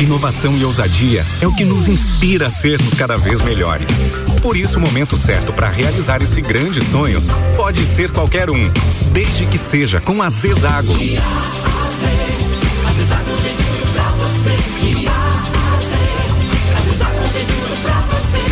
Inovação 0.00 0.56
e 0.56 0.64
ousadia 0.64 1.22
é 1.42 1.46
o 1.46 1.54
que 1.54 1.62
nos 1.62 1.86
inspira 1.86 2.46
a 2.46 2.50
sermos 2.50 2.94
cada 2.94 3.18
vez 3.18 3.42
melhores. 3.42 3.90
Por 4.40 4.56
isso, 4.56 4.78
o 4.78 4.80
momento 4.80 5.14
certo 5.14 5.52
para 5.52 5.68
realizar 5.68 6.22
esse 6.22 6.40
grande 6.40 6.82
sonho 6.86 7.22
pode 7.54 7.84
ser 7.84 8.10
qualquer 8.10 8.48
um, 8.48 8.70
desde 9.12 9.44
que 9.44 9.58
seja 9.58 10.00
com 10.00 10.22
a 10.22 10.30
Zezago. 10.30 10.94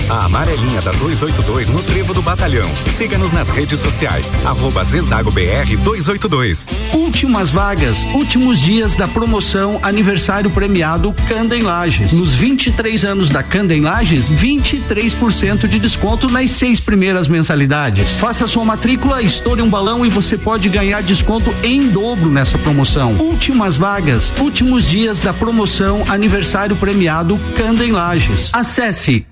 A 0.09 0.27
amarelinha 0.27 0.81
da 0.83 0.93
282 0.93 1.69
no 1.69 1.83
Trevo 1.83 2.15
do 2.15 2.23
Batalhão. 2.23 2.69
Siga-nos 2.97 3.33
nas 3.33 3.49
redes 3.49 3.81
sociais. 3.81 4.31
Arroba 4.45 4.85
Zezago 4.85 5.33
BR 5.33 5.77
282. 5.83 6.69
Últimas 6.95 7.51
vagas, 7.51 8.05
últimos 8.15 8.61
dias 8.61 8.95
da 8.95 9.09
promoção 9.09 9.81
aniversário 9.83 10.49
premiado 10.51 11.13
Candem 11.29 11.63
Lages. 11.63 12.13
Nos 12.13 12.35
23 12.35 13.05
anos 13.05 13.31
da 13.31 13.43
Candem 13.43 13.81
Lages, 13.81 14.31
23% 14.31 15.67
de 15.67 15.79
desconto 15.81 16.29
nas 16.29 16.53
seis 16.53 16.79
primeiras 16.79 17.27
mensalidades. 17.27 18.19
Faça 18.19 18.47
sua 18.47 18.65
matrícula, 18.65 19.23
estoure 19.23 19.61
um 19.61 19.69
balão 19.69 20.07
e 20.07 20.09
você 20.09 20.39
pode 20.39 20.69
ganhar 20.69 21.03
desconto 21.03 21.53
em 21.65 21.89
dobro 21.89 22.31
nessa 22.31 22.57
promoção. 22.59 23.15
Últimas 23.15 23.77
vagas, 23.77 24.33
últimos 24.39 24.87
dias 24.87 25.19
da 25.19 25.33
promoção 25.33 26.05
aniversário 26.09 26.77
premiado 26.77 27.37
Candem 27.57 27.91
Lages. 27.91 28.51
Acesse 28.53 29.27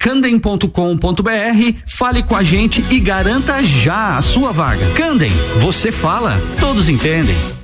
candem.com.br, 0.69 1.79
fale 1.87 2.23
com 2.23 2.37
a 2.37 2.43
gente 2.43 2.85
e 2.91 3.01
garanta 3.01 3.63
já 3.63 4.17
a 4.17 4.23
sua 4.23 4.53
vaga. 4.53 4.91
Candem, 4.95 5.33
você 5.59 5.91
fala, 5.93 6.41
todos 6.59 6.89
entendem. 6.89 7.64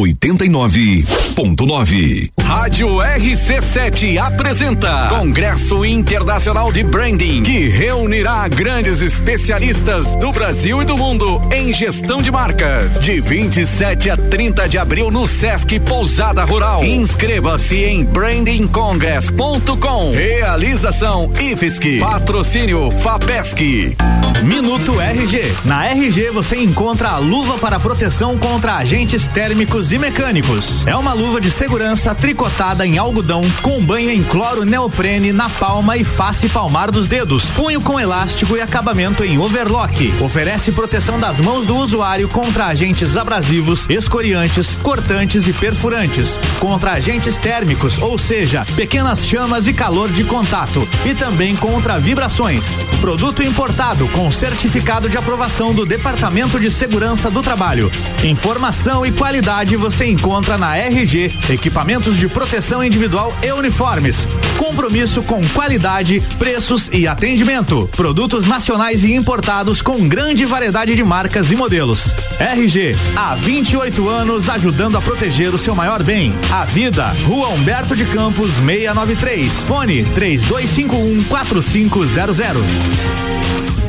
89.9. 0.00 2.30
Rádio 2.40 2.88
RC7 2.88 4.16
apresenta 4.16 5.08
Congresso 5.10 5.84
Internacional 5.84 6.72
de 6.72 6.82
Branding, 6.82 7.42
que 7.42 7.68
reunirá 7.68 8.48
grandes 8.48 9.02
especialistas 9.02 10.14
do 10.14 10.32
Brasil 10.32 10.80
e 10.80 10.86
do 10.86 10.96
mundo 10.96 11.42
em 11.52 11.70
gestão 11.72 12.22
de 12.22 12.32
marcas. 12.32 13.02
De 13.02 13.20
27 13.20 14.08
a 14.10 14.16
30 14.16 14.68
de 14.68 14.78
abril 14.78 15.10
no 15.10 15.28
Sesc 15.28 15.78
Pousada 15.80 16.42
Rural. 16.44 16.82
Inscreva-se 16.82 17.84
em 17.84 18.04
brandingcongress.com. 18.04 20.12
Realização 20.12 21.30
IFSC. 21.38 21.98
Patrocínio 21.98 22.90
FAPESC. 22.90 23.96
Minuto 24.42 24.98
RG. 24.98 25.54
Na 25.64 25.86
RG 25.86 26.30
você 26.30 26.56
encontra 26.56 27.10
a 27.10 27.18
luva 27.18 27.58
para 27.58 27.78
proteção 27.78 28.38
contra 28.38 28.76
agentes 28.76 29.28
térmicos 29.28 29.92
e 29.92 29.98
mecânicos. 29.98 30.86
É 30.86 30.96
uma 30.96 31.12
luva 31.12 31.40
de 31.40 31.50
segurança 31.50 32.14
tricotada 32.14 32.86
em 32.86 32.96
algodão 32.96 33.42
com 33.60 33.84
banha 33.84 34.14
em 34.14 34.22
cloro 34.22 34.64
neoprene 34.64 35.32
na 35.32 35.50
palma 35.50 35.96
e 35.96 36.04
face 36.04 36.48
palmar 36.48 36.90
dos 36.90 37.06
dedos, 37.06 37.46
punho 37.50 37.80
com 37.82 38.00
elástico 38.00 38.56
e 38.56 38.60
acabamento 38.62 39.22
em 39.22 39.38
overlock. 39.38 40.14
Oferece 40.20 40.72
proteção 40.72 41.20
das 41.20 41.38
mãos 41.38 41.66
do 41.66 41.76
usuário 41.76 42.28
contra 42.28 42.66
agentes 42.66 43.16
abrasivos, 43.16 43.86
escoriantes, 43.90 44.74
cortantes 44.76 45.46
e 45.46 45.52
perfurantes, 45.52 46.38
contra 46.58 46.92
agentes 46.92 47.36
térmicos, 47.36 47.98
ou 47.98 48.16
seja, 48.16 48.66
pequenas 48.74 49.26
chamas 49.26 49.66
e 49.66 49.74
calor 49.74 50.10
de 50.10 50.24
contato, 50.24 50.88
e 51.04 51.14
também 51.14 51.54
contra 51.56 51.98
vibrações. 51.98 52.64
Produto 53.00 53.42
importado 53.42 54.08
com 54.08 54.19
certificado 54.32 55.08
de 55.08 55.16
aprovação 55.16 55.72
do 55.72 55.86
Departamento 55.86 56.58
de 56.58 56.68
Segurança 56.68 57.30
do 57.30 57.42
Trabalho. 57.42 57.92
Informação 58.24 59.06
e 59.06 59.12
qualidade 59.12 59.76
você 59.76 60.06
encontra 60.06 60.58
na 60.58 60.76
RG, 60.76 61.32
equipamentos 61.48 62.16
de 62.16 62.26
proteção 62.26 62.82
individual 62.82 63.32
e 63.40 63.52
uniformes. 63.52 64.26
Compromisso 64.58 65.22
com 65.22 65.40
qualidade, 65.50 66.20
preços 66.40 66.90
e 66.92 67.06
atendimento. 67.06 67.88
Produtos 67.96 68.46
nacionais 68.46 69.04
e 69.04 69.14
importados 69.14 69.80
com 69.80 70.08
grande 70.08 70.44
variedade 70.44 70.96
de 70.96 71.04
marcas 71.04 71.52
e 71.52 71.54
modelos. 71.54 72.12
RG, 72.40 72.96
há 73.14 73.36
28 73.36 74.08
anos 74.08 74.48
ajudando 74.48 74.98
a 74.98 75.00
proteger 75.00 75.54
o 75.54 75.58
seu 75.58 75.76
maior 75.76 76.02
bem, 76.02 76.34
a 76.50 76.64
vida. 76.64 77.14
Rua 77.24 77.50
Humberto 77.50 77.94
de 77.94 78.06
Campos, 78.06 78.56
693. 78.56 79.52
Fone 79.66 80.04
3251 80.04 81.24
4500. 81.24 83.79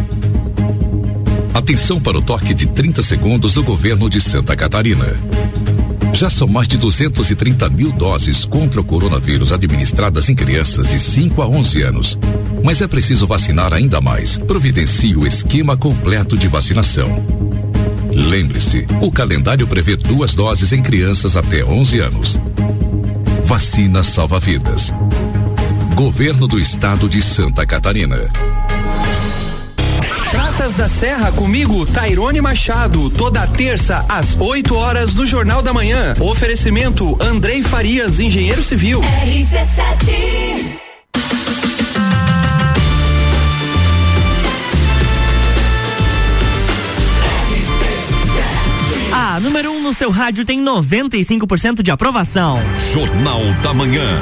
Atenção 1.54 2.00
para 2.00 2.18
o 2.18 2.22
toque 2.22 2.54
de 2.54 2.66
30 2.66 3.04
segundos 3.04 3.54
do 3.56 3.64
governo 3.64 4.10
de 4.10 4.22
Santa 4.22 4.56
Catarina. 4.56 5.16
Já 6.14 6.30
são 6.30 6.48
mais 6.48 6.68
de 6.68 6.78
230 6.78 7.70
mil 7.70 7.92
doses 7.92 8.46
contra 8.46 8.80
o 8.80 8.84
coronavírus 8.84 9.52
administradas 9.52 10.30
em 10.30 10.36
crianças 10.36 10.90
de 10.90 10.98
5 10.98 11.42
a 11.42 11.48
11 11.48 11.82
anos. 11.84 12.20
Mas 12.64 12.82
é 12.82 12.88
preciso 12.88 13.28
vacinar 13.28 13.74
ainda 13.74 14.00
mais. 14.00 14.38
Providencie 14.38 15.16
o 15.16 15.28
esquema 15.28 15.76
completo 15.76 16.38
de 16.38 16.48
vacinação. 16.48 17.24
Lembre-se, 18.14 18.86
o 19.02 19.12
calendário 19.12 19.68
prevê 19.68 19.96
duas 19.96 20.34
doses 20.34 20.72
em 20.72 20.82
crianças 20.82 21.36
até 21.36 21.64
11 21.66 22.00
anos. 22.00 22.40
Vacina 23.44 24.04
salva 24.04 24.40
vidas. 24.40 24.94
Governo 25.96 26.48
do 26.48 26.58
Estado 26.58 27.10
de 27.10 27.22
Santa 27.22 27.66
Catarina. 27.66 28.28
Praças 30.32 30.74
da 30.74 30.88
Serra 30.88 31.32
comigo, 31.32 31.86
Tairone 31.86 32.39
Machado, 32.39 33.10
toda 33.10 33.46
terça 33.46 34.06
às 34.08 34.36
8 34.39 34.74
horas 34.74 35.13
do 35.13 35.28
Jornal 35.28 35.62
da 35.62 35.74
Manhã. 35.74 36.13
Oferecimento 36.20 37.17
Andrei 37.22 37.62
Farias, 37.62 38.20
engenheiro 38.20 38.63
civil. 38.63 39.02
RC7 39.02 40.80
A 49.12 49.39
número 49.41 49.72
1 49.72 49.76
um 49.76 49.82
no 49.82 49.94
seu 49.94 50.10
rádio 50.10 50.46
tem 50.46 50.63
95% 50.63 51.82
de 51.82 51.91
aprovação. 51.91 52.60
Jornal 52.94 53.41
da 53.62 53.74
Manhã. 53.74 54.22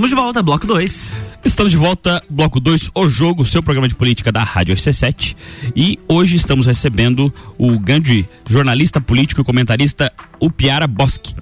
Estamos 0.00 0.16
de 0.16 0.16
volta, 0.16 0.42
bloco 0.42 0.66
2. 0.66 1.12
Estamos 1.44 1.72
de 1.72 1.76
volta, 1.76 2.24
bloco 2.30 2.58
2, 2.58 2.90
o 2.94 3.06
jogo, 3.06 3.44
seu 3.44 3.62
programa 3.62 3.86
de 3.86 3.94
política 3.94 4.32
da 4.32 4.42
Rádio 4.42 4.74
RC7. 4.74 5.36
E 5.76 5.98
hoje 6.08 6.36
estamos 6.36 6.64
recebendo 6.64 7.30
o 7.58 7.78
grande 7.78 8.26
jornalista 8.48 8.98
político 8.98 9.42
e 9.42 9.44
comentarista, 9.44 10.10
o 10.40 10.50
Piara 10.50 10.86
Bosque. 10.86 11.34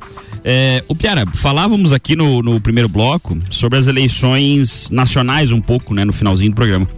É, 0.43 0.83
o 0.89 0.97
Piara, 0.97 1.25
falávamos 1.35 1.93
aqui 1.93 2.17
no, 2.17 2.43
no 2.43 2.61
primeiro 2.61 2.89
bloco 2.89 3.39
sobre 3.49 3.79
as 3.79 3.87
eleições 3.87 4.91
nacionais 4.91 5.53
um 5.53 5.61
pouco, 5.61 5.95
né, 5.95 6.05
no 6.05 6.13
finalzinho 6.13 6.51
do 6.51 6.57
programa. 6.57 6.89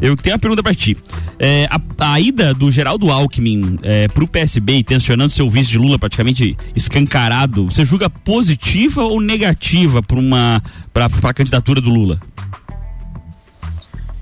Eu 0.00 0.16
tenho 0.16 0.34
uma 0.34 0.40
pergunta 0.40 0.62
para 0.62 0.74
ti. 0.74 0.96
É, 1.38 1.68
a, 1.70 2.12
a, 2.12 2.20
ida 2.20 2.52
do 2.54 2.70
Geraldo 2.70 3.10
Alckmin 3.10 3.78
é, 3.82 4.08
pro 4.08 4.26
PSB 4.26 4.78
e 4.78 4.84
tensionando 4.84 5.32
seu 5.32 5.48
vice 5.48 5.70
de 5.70 5.78
Lula 5.78 5.98
praticamente 5.98 6.56
escancarado, 6.74 7.64
você 7.64 7.84
julga 7.84 8.08
positiva 8.08 9.02
ou 9.02 9.20
negativa 9.20 10.02
para 10.02 10.18
uma 10.18 10.62
para 10.92 11.06
a 11.06 11.34
candidatura 11.34 11.80
do 11.80 11.90
Lula? 11.90 12.20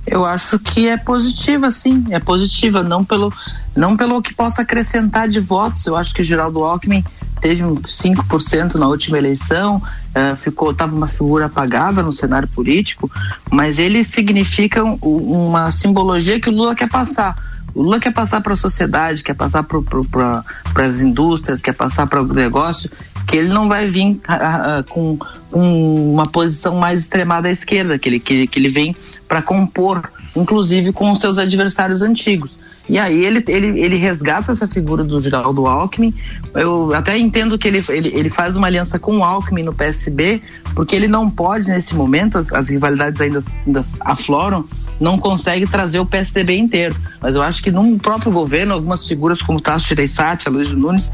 Eu 0.06 0.24
acho 0.24 0.58
que 0.58 0.88
é 0.88 0.96
positiva, 0.96 1.70
sim, 1.70 2.04
é 2.10 2.18
positiva, 2.18 2.82
não 2.82 3.04
pelo, 3.04 3.32
não 3.74 3.96
pelo 3.96 4.20
que 4.20 4.34
possa 4.34 4.62
acrescentar 4.62 5.28
de 5.28 5.38
votos. 5.38 5.86
Eu 5.86 5.96
acho 5.96 6.12
que 6.12 6.20
o 6.20 6.24
Geraldo 6.24 6.64
Alckmin 6.64 7.04
teve 7.42 7.60
5% 7.64 8.76
na 8.76 8.86
última 8.86 9.18
eleição, 9.18 9.82
uh, 10.14 10.36
ficou 10.36 10.70
estava 10.70 10.94
uma 10.94 11.08
figura 11.08 11.46
apagada 11.46 12.00
no 12.00 12.12
cenário 12.12 12.46
político, 12.46 13.10
mas 13.50 13.80
ele 13.80 14.04
significa 14.04 14.84
um, 14.84 14.94
uma 15.02 15.72
simbologia 15.72 16.40
que 16.40 16.48
o 16.48 16.52
Lula 16.52 16.76
quer 16.76 16.88
passar. 16.88 17.34
O 17.74 17.82
Lula 17.82 17.98
quer 17.98 18.12
passar 18.12 18.40
para 18.40 18.52
a 18.52 18.56
sociedade, 18.56 19.24
quer 19.24 19.34
passar 19.34 19.64
para 19.64 20.86
as 20.86 21.00
indústrias, 21.00 21.60
quer 21.60 21.72
passar 21.72 22.06
para 22.06 22.22
o 22.22 22.26
negócio, 22.32 22.88
que 23.26 23.36
ele 23.36 23.48
não 23.48 23.68
vai 23.68 23.88
vir 23.88 24.12
uh, 24.12 24.80
uh, 24.80 24.84
com 24.88 25.18
um, 25.52 26.12
uma 26.12 26.26
posição 26.26 26.76
mais 26.76 27.00
extremada 27.00 27.48
à 27.48 27.50
esquerda, 27.50 27.98
que 27.98 28.08
ele, 28.08 28.20
que, 28.20 28.46
que 28.46 28.60
ele 28.60 28.68
vem 28.68 28.94
para 29.26 29.42
compor, 29.42 30.08
inclusive 30.36 30.92
com 30.92 31.10
os 31.10 31.18
seus 31.18 31.38
adversários 31.38 32.02
antigos. 32.02 32.61
E 32.88 32.98
aí 32.98 33.24
ele, 33.24 33.44
ele, 33.46 33.80
ele 33.80 33.96
resgata 33.96 34.52
essa 34.52 34.66
figura 34.66 35.04
do 35.04 35.20
Geraldo 35.20 35.66
Alckmin. 35.66 36.12
Eu 36.52 36.92
até 36.94 37.16
entendo 37.16 37.56
que 37.56 37.68
ele, 37.68 37.84
ele, 37.88 38.08
ele 38.08 38.28
faz 38.28 38.56
uma 38.56 38.66
aliança 38.66 38.98
com 38.98 39.18
o 39.18 39.24
Alckmin 39.24 39.62
no 39.62 39.72
PSB, 39.72 40.42
porque 40.74 40.96
ele 40.96 41.06
não 41.06 41.30
pode, 41.30 41.68
nesse 41.68 41.94
momento, 41.94 42.38
as, 42.38 42.52
as 42.52 42.68
rivalidades 42.68 43.20
ainda, 43.20 43.42
ainda 43.66 43.84
afloram, 44.00 44.64
não 45.00 45.16
consegue 45.16 45.66
trazer 45.66 46.00
o 46.00 46.06
PSDB 46.06 46.56
inteiro. 46.56 46.96
Mas 47.20 47.34
eu 47.34 47.42
acho 47.42 47.62
que 47.62 47.70
no 47.70 47.98
próprio 47.98 48.32
governo, 48.32 48.74
algumas 48.74 49.06
figuras 49.06 49.40
como 49.40 49.60
Tasso 49.60 49.88
Gereissati, 49.88 50.48
Luiz 50.48 50.72
Nunes, 50.72 51.10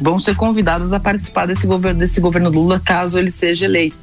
vão 0.00 0.18
ser 0.18 0.34
convidadas 0.34 0.92
a 0.92 0.98
participar 0.98 1.46
desse 1.46 1.66
governo, 1.66 2.00
desse 2.00 2.20
governo 2.20 2.50
Lula, 2.50 2.80
caso 2.80 3.18
ele 3.18 3.30
seja 3.30 3.64
eleito. 3.64 3.96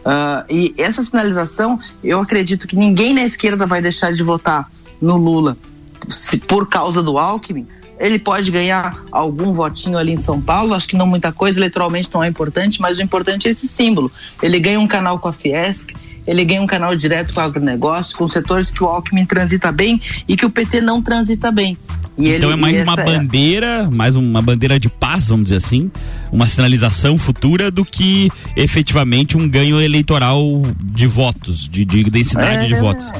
Uh, 0.00 0.46
e 0.48 0.74
essa 0.78 1.04
sinalização, 1.04 1.78
eu 2.02 2.20
acredito 2.20 2.66
que 2.66 2.74
ninguém 2.74 3.12
na 3.12 3.22
esquerda 3.22 3.66
vai 3.66 3.82
deixar 3.82 4.12
de 4.12 4.22
votar 4.22 4.66
no 5.00 5.16
Lula 5.16 5.58
se 6.08 6.38
por 6.38 6.68
causa 6.68 7.02
do 7.02 7.18
Alckmin, 7.18 7.66
ele 8.00 8.18
pode 8.18 8.50
ganhar 8.50 9.04
algum 9.12 9.52
votinho 9.52 9.98
ali 9.98 10.12
em 10.12 10.18
São 10.18 10.40
Paulo, 10.40 10.74
acho 10.74 10.88
que 10.88 10.96
não 10.96 11.06
muita 11.06 11.30
coisa, 11.30 11.58
eleitoralmente 11.58 12.08
não 12.12 12.24
é 12.24 12.28
importante, 12.28 12.80
mas 12.80 12.98
o 12.98 13.02
importante 13.02 13.46
é 13.46 13.50
esse 13.50 13.68
símbolo. 13.68 14.10
Ele 14.42 14.58
ganha 14.58 14.80
um 14.80 14.88
canal 14.88 15.18
com 15.18 15.28
a 15.28 15.32
Fiesp, 15.32 15.90
ele 16.26 16.44
ganha 16.44 16.62
um 16.62 16.66
canal 16.66 16.96
direto 16.96 17.34
com 17.34 17.40
o 17.40 17.42
agronegócio, 17.42 18.16
com 18.16 18.26
setores 18.26 18.70
que 18.70 18.82
o 18.82 18.86
Alckmin 18.86 19.26
transita 19.26 19.70
bem 19.70 20.00
e 20.26 20.34
que 20.34 20.46
o 20.46 20.50
PT 20.50 20.80
não 20.80 21.02
transita 21.02 21.52
bem. 21.52 21.76
E 22.16 22.30
então 22.30 22.50
ele, 22.50 22.52
é 22.52 22.56
mais 22.56 22.80
uma 22.80 22.94
é 22.94 23.04
bandeira, 23.04 23.66
é... 23.66 23.88
mais 23.88 24.16
uma 24.16 24.40
bandeira 24.40 24.80
de 24.80 24.88
paz, 24.88 25.28
vamos 25.28 25.44
dizer 25.44 25.56
assim, 25.56 25.90
uma 26.32 26.48
sinalização 26.48 27.18
futura 27.18 27.70
do 27.70 27.84
que 27.84 28.30
efetivamente 28.56 29.36
um 29.36 29.48
ganho 29.48 29.80
eleitoral 29.80 30.62
de 30.82 31.06
votos, 31.06 31.68
de, 31.68 31.84
de 31.84 32.04
densidade 32.04 32.64
é... 32.64 32.68
de 32.68 32.74
votos 32.76 33.10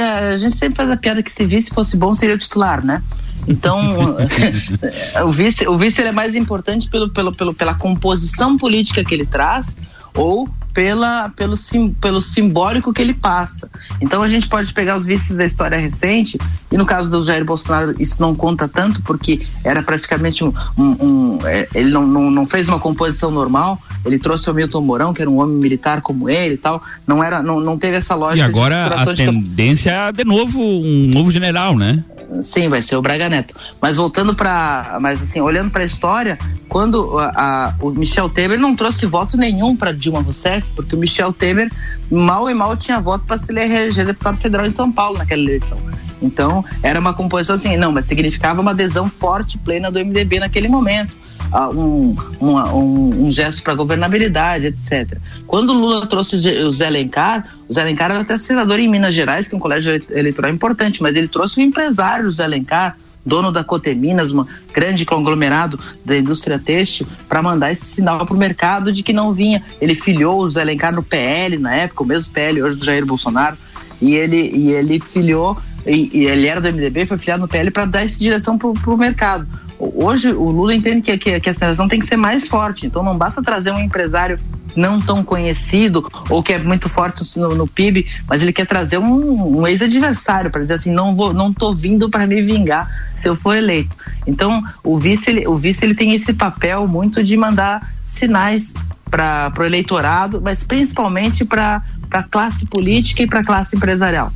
a 0.00 0.36
gente 0.36 0.56
sempre 0.56 0.76
faz 0.76 0.90
a 0.90 0.96
piada 0.96 1.22
que 1.22 1.30
se 1.30 1.44
vice 1.44 1.72
fosse 1.72 1.96
bom 1.96 2.14
seria 2.14 2.34
o 2.34 2.38
titular, 2.38 2.84
né? 2.84 3.02
Então, 3.46 4.16
o 5.26 5.30
vice, 5.30 5.68
o 5.68 5.76
vice 5.76 6.02
é 6.02 6.12
mais 6.12 6.34
importante 6.34 6.88
pelo, 6.88 7.10
pelo, 7.10 7.32
pelo, 7.32 7.54
pela 7.54 7.74
composição 7.74 8.56
política 8.56 9.04
que 9.04 9.14
ele 9.14 9.26
traz 9.26 9.76
ou 10.16 10.48
pela, 10.76 11.30
pelo, 11.30 11.56
sim, 11.56 11.88
pelo 11.88 12.20
simbólico 12.20 12.92
que 12.92 13.00
ele 13.00 13.14
passa. 13.14 13.66
Então 13.98 14.22
a 14.22 14.28
gente 14.28 14.46
pode 14.46 14.74
pegar 14.74 14.94
os 14.94 15.06
vices 15.06 15.34
da 15.34 15.44
história 15.46 15.78
recente, 15.78 16.36
e 16.70 16.76
no 16.76 16.84
caso 16.84 17.10
do 17.10 17.24
Jair 17.24 17.46
Bolsonaro 17.46 17.94
isso 17.98 18.20
não 18.20 18.34
conta 18.34 18.68
tanto, 18.68 19.00
porque 19.00 19.40
era 19.64 19.82
praticamente 19.82 20.44
um. 20.44 20.52
um, 20.76 20.84
um 20.84 21.38
é, 21.46 21.66
ele 21.74 21.90
não, 21.90 22.06
não, 22.06 22.30
não, 22.30 22.46
fez 22.46 22.68
uma 22.68 22.78
composição 22.78 23.30
normal, 23.30 23.80
ele 24.04 24.18
trouxe 24.18 24.50
o 24.50 24.54
Milton 24.54 24.82
Mourão, 24.82 25.14
que 25.14 25.22
era 25.22 25.30
um 25.30 25.40
homem 25.40 25.56
militar 25.56 26.02
como 26.02 26.28
ele 26.28 26.54
e 26.54 26.58
tal. 26.58 26.82
Não, 27.06 27.24
era, 27.24 27.42
não, 27.42 27.58
não 27.58 27.78
teve 27.78 27.96
essa 27.96 28.14
lógica. 28.14 28.46
E 28.46 28.50
agora 28.50 28.86
a 28.88 29.14
tendência 29.14 29.90
é 29.90 30.12
de 30.12 30.24
novo 30.24 30.60
um 30.60 31.04
novo 31.06 31.32
general, 31.32 31.74
né? 31.74 32.04
Sim, 32.40 32.68
vai 32.68 32.82
ser 32.82 32.96
o 32.96 33.02
Braga 33.02 33.28
Neto. 33.28 33.54
Mas 33.80 33.96
voltando 33.96 34.34
para, 34.34 34.98
mas 35.00 35.20
assim, 35.22 35.40
olhando 35.40 35.70
para 35.70 35.82
a 35.82 35.86
história, 35.86 36.38
quando 36.68 37.18
a, 37.18 37.32
a, 37.36 37.74
o 37.80 37.90
Michel 37.90 38.28
Temer 38.28 38.58
não 38.58 38.74
trouxe 38.74 39.06
voto 39.06 39.36
nenhum 39.36 39.76
para 39.76 39.92
Dilma 39.92 40.20
Rousseff, 40.20 40.66
porque 40.74 40.94
o 40.94 40.98
Michel 40.98 41.32
Temer 41.32 41.70
mal 42.10 42.48
e 42.50 42.54
mal 42.54 42.76
tinha 42.76 43.00
voto 43.00 43.24
para 43.24 43.38
se 43.38 43.50
eleger 43.50 44.04
deputado 44.04 44.36
federal 44.38 44.66
em 44.66 44.72
São 44.72 44.90
Paulo 44.90 45.18
naquela 45.18 45.42
eleição. 45.42 45.78
Então, 46.20 46.64
era 46.82 46.98
uma 46.98 47.12
composição 47.12 47.56
assim, 47.56 47.76
não, 47.76 47.92
mas 47.92 48.06
significava 48.06 48.60
uma 48.60 48.70
adesão 48.70 49.08
forte, 49.08 49.58
plena 49.58 49.90
do 49.90 49.98
MDB 49.98 50.40
naquele 50.40 50.68
momento 50.68 51.25
um, 51.72 52.16
um, 52.40 53.26
um 53.26 53.32
gesto 53.32 53.62
para 53.62 53.74
governabilidade, 53.74 54.66
etc. 54.66 55.18
Quando 55.46 55.70
o 55.70 55.78
Lula 55.78 56.06
trouxe 56.06 56.36
o 56.36 56.72
Zé 56.72 56.86
Alencar, 56.86 57.46
o 57.68 57.72
Zé 57.72 57.82
Alencar 57.82 58.10
era 58.10 58.20
até 58.20 58.38
senador 58.38 58.78
em 58.78 58.88
Minas 58.88 59.14
Gerais, 59.14 59.48
que 59.48 59.54
é 59.54 59.58
um 59.58 59.60
colégio 59.60 60.02
eleitoral 60.10 60.50
importante, 60.50 61.02
mas 61.02 61.16
ele 61.16 61.28
trouxe 61.28 61.60
o 61.60 61.62
empresário, 61.62 62.30
Zé 62.30 62.44
Alencar, 62.44 62.96
dono 63.24 63.50
da 63.50 63.64
Coteminas, 63.64 64.32
um 64.32 64.46
grande 64.72 65.04
conglomerado 65.04 65.78
da 66.04 66.16
indústria 66.16 66.58
têxtil, 66.58 67.06
para 67.28 67.42
mandar 67.42 67.72
esse 67.72 67.84
sinal 67.84 68.24
para 68.24 68.34
o 68.34 68.38
mercado 68.38 68.92
de 68.92 69.02
que 69.02 69.12
não 69.12 69.32
vinha. 69.32 69.62
Ele 69.80 69.94
filiou 69.94 70.40
o 70.40 70.50
Zé 70.50 70.62
Alencar 70.62 70.94
no 70.94 71.02
PL 71.02 71.58
na 71.58 71.74
época, 71.74 72.02
o 72.04 72.06
mesmo 72.06 72.32
PL 72.32 72.62
hoje 72.62 72.76
do 72.76 72.84
Jair 72.84 73.04
Bolsonaro, 73.04 73.56
e 74.00 74.14
ele, 74.14 74.50
e 74.54 74.72
ele 74.72 75.00
filiou 75.00 75.58
e, 75.86 76.10
e, 76.12 76.26
ele 76.26 76.48
era 76.48 76.60
do 76.60 76.68
MDB, 76.72 77.06
foi 77.06 77.16
filiado 77.16 77.42
no 77.42 77.48
PL 77.48 77.70
para 77.70 77.84
dar 77.84 78.04
essa 78.04 78.18
direção 78.18 78.58
para 78.58 78.68
o 78.68 78.96
mercado. 78.96 79.46
Hoje 79.78 80.32
o 80.32 80.50
Lula 80.50 80.74
entende 80.74 81.02
que, 81.02 81.18
que, 81.18 81.40
que 81.40 81.50
a 81.50 81.54
sinalização 81.54 81.88
tem 81.88 82.00
que 82.00 82.06
ser 82.06 82.16
mais 82.16 82.48
forte, 82.48 82.86
então 82.86 83.02
não 83.02 83.16
basta 83.16 83.42
trazer 83.42 83.70
um 83.70 83.78
empresário 83.78 84.38
não 84.74 85.00
tão 85.00 85.24
conhecido 85.24 86.06
ou 86.28 86.42
que 86.42 86.52
é 86.52 86.58
muito 86.58 86.88
forte 86.88 87.38
no, 87.38 87.54
no 87.54 87.66
PIB, 87.66 88.06
mas 88.28 88.42
ele 88.42 88.52
quer 88.52 88.66
trazer 88.66 88.98
um, 88.98 89.58
um 89.58 89.66
ex-adversário 89.66 90.50
para 90.50 90.60
dizer 90.60 90.74
assim, 90.74 90.92
não 90.92 91.16
vou, 91.16 91.32
não 91.32 91.52
tô 91.52 91.74
vindo 91.74 92.10
para 92.10 92.26
me 92.26 92.42
vingar 92.42 93.10
se 93.16 93.28
eu 93.28 93.34
for 93.34 93.56
eleito. 93.56 93.96
Então 94.26 94.62
o 94.84 94.96
vice, 94.96 95.30
ele, 95.30 95.46
o 95.46 95.56
vice 95.56 95.84
ele 95.84 95.94
tem 95.94 96.12
esse 96.12 96.32
papel 96.34 96.86
muito 96.86 97.22
de 97.22 97.36
mandar 97.36 97.90
sinais 98.06 98.74
para 99.10 99.52
o 99.58 99.64
eleitorado, 99.64 100.40
mas 100.42 100.62
principalmente 100.62 101.44
para 101.44 101.82
a 102.10 102.22
classe 102.22 102.66
política 102.66 103.22
e 103.22 103.26
para 103.26 103.40
a 103.40 103.44
classe 103.44 103.76
empresarial. 103.76 104.32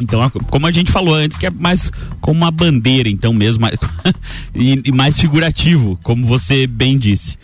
Então, 0.00 0.28
como 0.50 0.66
a 0.66 0.72
gente 0.72 0.90
falou 0.90 1.14
antes, 1.14 1.36
que 1.36 1.46
é 1.46 1.50
mais 1.50 1.90
como 2.20 2.40
uma 2.40 2.50
bandeira, 2.50 3.08
então 3.08 3.32
mesmo, 3.32 3.66
e, 4.54 4.82
e 4.84 4.92
mais 4.92 5.18
figurativo, 5.18 5.98
como 6.02 6.26
você 6.26 6.66
bem 6.66 6.98
disse. 6.98 7.38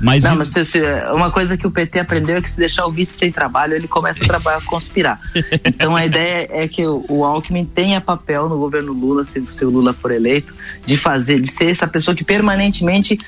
Mas 0.00 0.24
não, 0.24 0.36
mas 0.36 0.48
se, 0.48 0.64
se, 0.64 0.80
uma 1.12 1.30
coisa 1.30 1.56
que 1.56 1.66
o 1.66 1.70
PT 1.70 2.00
aprendeu 2.00 2.36
é 2.36 2.40
que 2.40 2.50
se 2.50 2.58
deixar 2.58 2.86
o 2.86 2.90
vice 2.90 3.16
sem 3.16 3.32
trabalho, 3.32 3.74
ele 3.74 3.88
começa 3.88 4.24
a 4.24 4.26
trabalhar, 4.26 4.58
a 4.58 4.62
conspirar. 4.66 5.20
Então 5.64 5.96
a 5.96 6.04
ideia 6.04 6.48
é 6.50 6.68
que 6.68 6.84
o, 6.86 7.04
o 7.08 7.24
Alckmin 7.24 7.64
tenha 7.64 8.00
papel 8.00 8.48
no 8.48 8.58
governo 8.58 8.92
Lula, 8.92 9.24
se, 9.24 9.42
se, 9.50 9.64
o 9.64 9.70
Lula 9.70 9.92
for 9.92 10.10
eleito, 10.10 10.54
de 10.84 10.96
fazer, 10.96 11.40
de 11.40 11.48
ser 11.48 11.70
essa 11.70 11.86
pessoa 11.86 12.14
que 12.14 12.24
permanentemente 12.24 13.18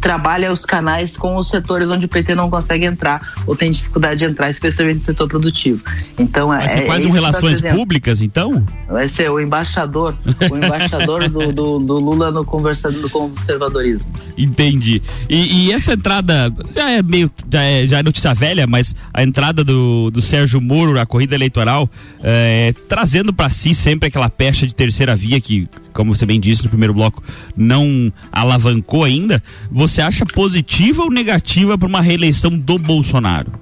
trabalha 0.00 0.52
os 0.52 0.64
canais 0.64 1.16
com 1.16 1.36
os 1.36 1.48
setores 1.48 1.88
onde 1.88 2.06
o 2.06 2.08
PT 2.08 2.34
não 2.34 2.48
consegue 2.48 2.86
entrar 2.86 3.34
ou 3.46 3.54
tem 3.54 3.70
dificuldade 3.70 4.20
de 4.20 4.24
entrar, 4.24 4.48
especialmente 4.50 4.96
no 4.96 5.02
setor 5.02 5.28
produtivo. 5.28 5.82
Então 6.18 6.48
Vai 6.48 6.64
é, 6.64 6.68
ser 6.68 6.86
quase 6.86 7.06
é 7.06 7.08
um 7.08 7.12
relações 7.12 7.60
tá 7.60 7.70
públicas, 7.70 8.20
então? 8.20 8.64
Vai 8.88 9.08
ser 9.08 9.30
o 9.30 9.40
embaixador, 9.40 10.16
o 10.50 10.56
embaixador 10.56 11.28
do, 11.28 11.52
do, 11.52 11.78
do, 11.78 11.98
Lula 11.98 12.30
no, 12.30 12.44
conversa, 12.44 12.90
no 12.90 13.08
conservadorismo. 13.10 14.06
Entendi. 14.36 15.02
E, 15.28 15.66
e 15.66 15.72
essa 15.72 15.94
entrada 15.94 16.11
entrada, 16.12 16.52
já 16.74 16.90
é 16.90 17.02
meio, 17.02 17.30
já 17.50 17.62
é, 17.62 17.88
já 17.88 17.98
é 18.00 18.02
notícia 18.02 18.34
velha, 18.34 18.66
mas 18.66 18.94
a 19.14 19.22
entrada 19.22 19.64
do, 19.64 20.10
do 20.10 20.20
Sérgio 20.20 20.60
Moro, 20.60 21.00
a 21.00 21.06
corrida 21.06 21.34
eleitoral, 21.34 21.88
é, 22.22 22.74
trazendo 22.88 23.32
para 23.32 23.48
si 23.48 23.74
sempre 23.74 24.08
aquela 24.08 24.28
pecha 24.28 24.66
de 24.66 24.74
terceira 24.74 25.16
via 25.16 25.40
que, 25.40 25.68
como 25.92 26.14
você 26.14 26.26
bem 26.26 26.38
disse 26.38 26.64
no 26.64 26.68
primeiro 26.68 26.92
bloco, 26.92 27.22
não 27.56 28.12
alavancou 28.30 29.04
ainda. 29.04 29.42
Você 29.70 30.02
acha 30.02 30.26
positiva 30.26 31.02
ou 31.02 31.10
negativa 31.10 31.78
para 31.78 31.88
uma 31.88 32.02
reeleição 32.02 32.50
do 32.50 32.78
Bolsonaro? 32.78 33.52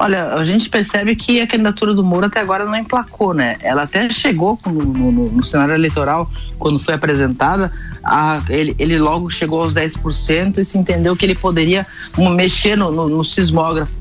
Olha, 0.00 0.34
a 0.34 0.44
gente 0.44 0.70
percebe 0.70 1.16
que 1.16 1.40
a 1.40 1.46
candidatura 1.46 1.92
do 1.92 2.04
Moro 2.04 2.26
até 2.26 2.38
agora 2.38 2.64
não 2.64 2.76
emplacou, 2.76 3.34
né? 3.34 3.56
Ela 3.60 3.82
até 3.82 4.08
chegou 4.08 4.58
no, 4.64 4.72
no, 4.72 5.10
no 5.30 5.44
cenário 5.44 5.74
eleitoral, 5.74 6.30
quando 6.56 6.78
foi 6.78 6.94
apresentada, 6.94 7.72
a, 8.04 8.40
ele, 8.48 8.76
ele 8.78 8.96
logo 8.98 9.28
chegou 9.28 9.62
aos 9.62 9.74
10% 9.74 10.58
e 10.58 10.64
se 10.64 10.78
entendeu 10.78 11.16
que 11.16 11.26
ele 11.26 11.34
poderia 11.34 11.84
mexer 12.16 12.76
no, 12.76 12.92
no, 12.92 13.08
no 13.08 13.24
sismógrafo 13.24 13.92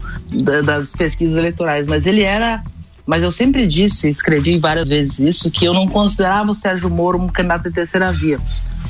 da, 0.44 0.62
das 0.62 0.92
pesquisas 0.94 1.36
eleitorais. 1.36 1.88
Mas 1.88 2.06
ele 2.06 2.22
era 2.22 2.62
mas 3.08 3.24
eu 3.24 3.32
sempre 3.32 3.66
disse, 3.66 4.10
escrevi 4.10 4.60
várias 4.60 4.90
vezes 4.90 5.18
isso, 5.18 5.50
que 5.50 5.64
eu 5.64 5.74
não 5.74 5.88
considerava 5.88 6.52
o 6.52 6.54
Sérgio 6.54 6.90
Moro 6.90 7.18
um 7.18 7.30
candidato 7.30 7.64
de 7.64 7.72
terceira 7.72 8.12
via. 8.12 8.38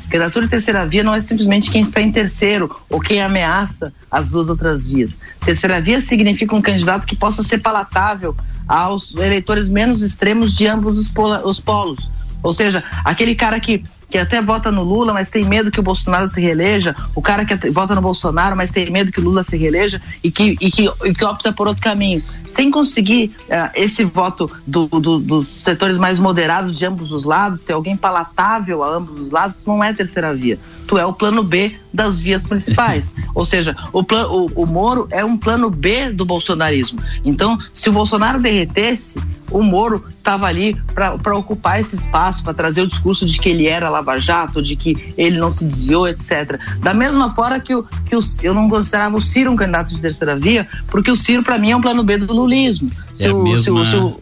Candidatura 0.09 0.45
de 0.45 0.49
terceira 0.49 0.85
via 0.87 1.03
não 1.03 1.13
é 1.13 1.21
simplesmente 1.21 1.69
quem 1.69 1.83
está 1.83 2.01
em 2.01 2.11
terceiro 2.11 2.75
ou 2.89 2.99
quem 2.99 3.21
ameaça 3.21 3.93
as 4.09 4.29
duas 4.29 4.49
outras 4.49 4.87
vias. 4.87 5.19
Terceira 5.41 5.79
via 5.79 6.01
significa 6.01 6.55
um 6.55 6.61
candidato 6.61 7.05
que 7.05 7.15
possa 7.15 7.43
ser 7.43 7.59
palatável 7.59 8.35
aos 8.67 9.13
eleitores 9.15 9.69
menos 9.69 10.01
extremos 10.01 10.55
de 10.55 10.65
ambos 10.65 10.97
os, 10.97 11.59
polos. 11.59 12.09
Ou 12.41 12.53
seja, 12.53 12.83
aquele 13.05 13.35
cara 13.35 13.59
que 13.59 13.83
que 14.09 14.17
até 14.17 14.41
vota 14.41 14.71
no 14.71 14.83
Lula, 14.83 15.13
mas 15.13 15.29
tem 15.29 15.43
medo 15.43 15.71
que 15.71 15.79
o 15.79 15.83
Bolsonaro 15.83 16.27
se 16.27 16.39
reeleja, 16.39 16.95
o 17.13 17.21
cara 17.21 17.45
que 17.45 17.69
vota 17.71 17.93
no 17.93 18.01
Bolsonaro, 18.01 18.55
mas 18.55 18.71
tem 18.71 18.89
medo 18.89 19.11
que 19.11 19.19
o 19.19 19.23
Lula 19.23 19.43
se 19.43 19.57
reeleja 19.57 20.01
e 20.23 20.31
que, 20.31 20.55
e 20.61 20.71
que, 20.71 20.89
e 21.05 21.13
que 21.13 21.25
opta 21.25 21.51
por 21.51 21.67
outro 21.67 21.83
caminho. 21.83 22.23
Sem 22.47 22.71
conseguir 22.71 23.35
uh, 23.49 23.69
esse 23.75 24.05
voto 24.05 24.49
do, 24.65 24.87
do, 24.87 25.19
dos 25.19 25.47
setores 25.61 25.97
mais 25.97 26.17
moderados 26.17 26.77
de 26.77 26.85
ambos 26.85 27.11
os 27.11 27.25
lados, 27.25 27.65
ter 27.65 27.73
alguém 27.73 27.97
palatável 27.97 28.83
a 28.83 28.95
ambos 28.95 29.19
os 29.19 29.31
lados, 29.31 29.59
não 29.65 29.83
é 29.83 29.93
terceira 29.93 30.33
via. 30.33 30.57
Tu 30.87 30.97
é 30.97 31.05
o 31.05 31.11
plano 31.11 31.43
B 31.43 31.77
das 31.97 32.19
vias 32.19 32.45
principais. 32.45 33.15
Ou 33.33 33.45
seja, 33.45 33.75
o, 33.91 34.03
plan, 34.03 34.27
o, 34.27 34.45
o 34.55 34.65
Moro 34.65 35.07
é 35.09 35.25
um 35.25 35.35
plano 35.35 35.69
B 35.69 36.11
do 36.11 36.23
bolsonarismo. 36.23 37.01
Então, 37.25 37.57
se 37.73 37.89
o 37.89 37.91
Bolsonaro 37.91 38.39
derretesse, 38.39 39.19
o 39.49 39.63
Moro 39.63 40.03
estava 40.17 40.45
ali 40.45 40.79
para 40.93 41.35
ocupar 41.35 41.79
esse 41.79 41.95
espaço, 41.95 42.43
para 42.43 42.53
trazer 42.53 42.81
o 42.81 42.87
discurso 42.87 43.25
de 43.25 43.39
que 43.39 43.49
ele 43.49 43.65
era 43.65 43.89
Lava 43.89 44.19
Jato, 44.19 44.61
de 44.61 44.75
que 44.75 45.13
ele 45.17 45.39
não 45.39 45.49
se 45.49 45.65
desviou, 45.65 46.07
etc. 46.07 46.59
Da 46.79 46.93
mesma 46.93 47.33
forma 47.33 47.59
que, 47.59 47.73
o, 47.73 47.83
que 48.05 48.15
o, 48.15 48.19
eu 48.43 48.53
não 48.53 48.69
considerava 48.69 49.17
o 49.17 49.21
Ciro 49.21 49.51
um 49.51 49.55
candidato 49.55 49.89
de 49.89 49.99
terceira 49.99 50.35
via, 50.35 50.67
porque 50.87 51.09
o 51.09 51.15
Ciro, 51.15 51.41
para 51.41 51.57
mim, 51.57 51.71
é 51.71 51.75
um 51.75 51.81
plano 51.81 52.03
B 52.03 52.17
do 52.17 52.31
lulismo. 52.31 52.91
Se, 53.13 53.25
é 53.25 53.33
o, 53.33 53.41
mesma... 53.41 53.63
se, 53.63 53.71
o, 53.71 53.85
se, 53.85 53.95
o, 53.95 54.21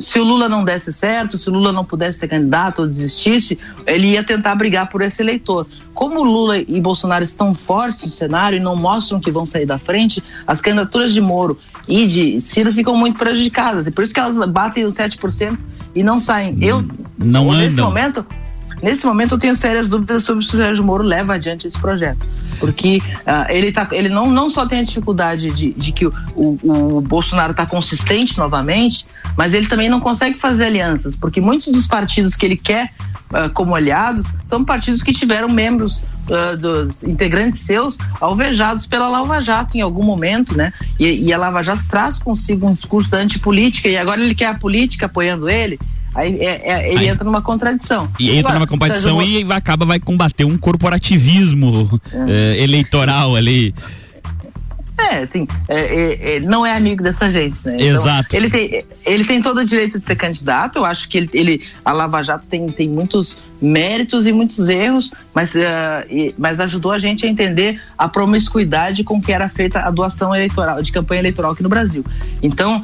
se 0.00 0.18
o 0.18 0.24
Lula 0.24 0.48
não 0.48 0.64
desse 0.64 0.92
certo, 0.92 1.36
se 1.36 1.48
o 1.48 1.52
Lula 1.52 1.72
não 1.72 1.84
pudesse 1.84 2.18
ser 2.18 2.28
candidato 2.28 2.82
ou 2.82 2.88
desistisse, 2.88 3.58
ele 3.86 4.08
ia 4.08 4.24
tentar 4.24 4.54
brigar 4.54 4.88
por 4.88 5.02
esse 5.02 5.22
eleitor. 5.22 5.66
Como 5.94 6.22
Lula 6.22 6.58
e 6.58 6.80
Bolsonaro 6.80 7.22
estão 7.22 7.54
fortes 7.54 8.04
no 8.04 8.10
cenário 8.10 8.56
e 8.56 8.60
não 8.60 8.74
mostram 8.74 9.20
que 9.20 9.30
vão 9.30 9.44
sair 9.44 9.66
da 9.66 9.78
frente, 9.78 10.22
as 10.46 10.60
candidaturas 10.60 11.12
de 11.12 11.20
Moro 11.20 11.58
e 11.86 12.06
de 12.06 12.40
Ciro 12.40 12.72
ficam 12.72 12.96
muito 12.96 13.18
prejudicadas. 13.18 13.86
E 13.86 13.90
por 13.90 14.02
isso 14.02 14.14
que 14.14 14.20
elas 14.20 14.36
batem 14.48 14.84
os 14.84 14.96
7% 14.96 15.58
e 15.94 16.02
não 16.02 16.20
saem. 16.20 16.56
Eu, 16.60 16.84
não 17.18 17.52
nesse 17.52 17.80
momento, 17.80 18.24
nesse 18.82 19.06
momento 19.06 19.34
eu 19.34 19.38
tenho 19.38 19.56
sérias 19.56 19.88
dúvidas 19.88 20.24
sobre 20.24 20.44
se 20.44 20.54
o 20.54 20.56
Sérgio 20.58 20.84
Moro 20.84 21.02
leva 21.02 21.34
adiante 21.34 21.66
esse 21.66 21.78
projeto. 21.78 22.26
Porque 22.58 22.98
uh, 22.98 23.50
ele, 23.50 23.72
tá, 23.72 23.88
ele 23.92 24.08
não, 24.08 24.30
não 24.30 24.50
só 24.50 24.66
tem 24.66 24.80
a 24.80 24.82
dificuldade 24.82 25.50
de, 25.50 25.72
de 25.72 25.92
que 25.92 26.06
o, 26.06 26.12
o, 26.34 26.96
o 26.96 27.00
Bolsonaro 27.00 27.52
está 27.52 27.64
consistente 27.64 28.36
novamente, 28.36 29.06
mas 29.36 29.54
ele 29.54 29.66
também 29.66 29.88
não 29.88 30.00
consegue 30.00 30.38
fazer 30.38 30.66
alianças, 30.66 31.16
porque 31.16 31.40
muitos 31.40 31.72
dos 31.72 31.86
partidos 31.86 32.36
que 32.36 32.44
ele 32.44 32.56
quer 32.56 32.92
uh, 33.30 33.50
como 33.52 33.74
aliados 33.74 34.26
são 34.44 34.64
partidos 34.64 35.02
que 35.02 35.12
tiveram 35.12 35.48
membros 35.48 36.02
uh, 36.28 36.56
dos 36.56 37.02
integrantes 37.04 37.60
seus 37.60 37.98
alvejados 38.20 38.86
pela 38.86 39.08
Lava 39.08 39.40
Jato 39.40 39.76
em 39.76 39.80
algum 39.80 40.02
momento, 40.02 40.56
né? 40.56 40.72
E, 40.98 41.06
e 41.06 41.32
a 41.32 41.38
Lava 41.38 41.62
Jato 41.62 41.84
traz 41.88 42.18
consigo 42.18 42.68
um 42.68 42.72
discurso 42.72 43.10
da 43.10 43.18
antipolítica 43.18 43.88
e 43.88 43.96
agora 43.96 44.20
ele 44.20 44.34
quer 44.34 44.46
a 44.46 44.54
política 44.54 45.06
apoiando 45.06 45.48
ele. 45.48 45.78
Aí 46.14 46.38
é, 46.40 46.60
é, 46.64 46.88
ele 46.90 46.98
Aí- 47.00 47.08
entra 47.08 47.24
numa 47.24 47.40
contradição. 47.42 48.10
E 48.18 48.30
entra 48.36 48.54
numa 48.54 48.66
Moro- 49.14 49.26
e 49.26 49.52
acaba 49.52 49.86
vai 49.86 50.00
combater 50.00 50.44
um 50.44 50.58
corporativismo 50.58 52.00
eh, 52.28 52.62
eleitoral 52.62 53.36
ali. 53.36 53.74
É, 54.98 55.22
assim, 55.22 55.48
é, 55.66 55.80
é, 55.80 56.36
é, 56.36 56.40
não 56.40 56.64
é 56.64 56.76
amigo 56.76 57.02
dessa 57.02 57.30
gente, 57.30 57.64
né? 57.66 57.80
Exato. 57.80 58.36
Ele 58.36 58.50
tem, 58.50 58.84
ele 59.06 59.24
tem 59.24 59.40
todo 59.40 59.58
o 59.60 59.64
direito 59.64 59.98
de 59.98 60.04
ser 60.04 60.14
candidato. 60.14 60.76
Eu 60.78 60.84
acho 60.84 61.08
que 61.08 61.16
ele, 61.16 61.30
ele- 61.32 61.62
a 61.82 61.90
Lava 61.90 62.22
Jato 62.22 62.44
tem, 62.46 62.68
tem 62.68 62.86
muitos 62.88 63.38
méritos 63.62 64.26
e 64.26 64.32
muitos 64.32 64.68
erros, 64.68 65.10
mas, 65.34 65.56
eh, 65.56 66.06
e- 66.10 66.34
mas 66.36 66.60
ajudou 66.60 66.92
a 66.92 66.98
gente 66.98 67.24
a 67.24 67.28
entender 67.30 67.80
a 67.96 68.06
promiscuidade 68.08 69.02
com 69.02 69.22
que 69.22 69.32
era 69.32 69.48
feita 69.48 69.80
a 69.80 69.90
doação 69.90 70.34
eleitoral, 70.34 70.82
de 70.82 70.92
campanha 70.92 71.20
eleitoral 71.22 71.52
aqui 71.52 71.62
no 71.62 71.68
Brasil. 71.70 72.04
Então, 72.42 72.82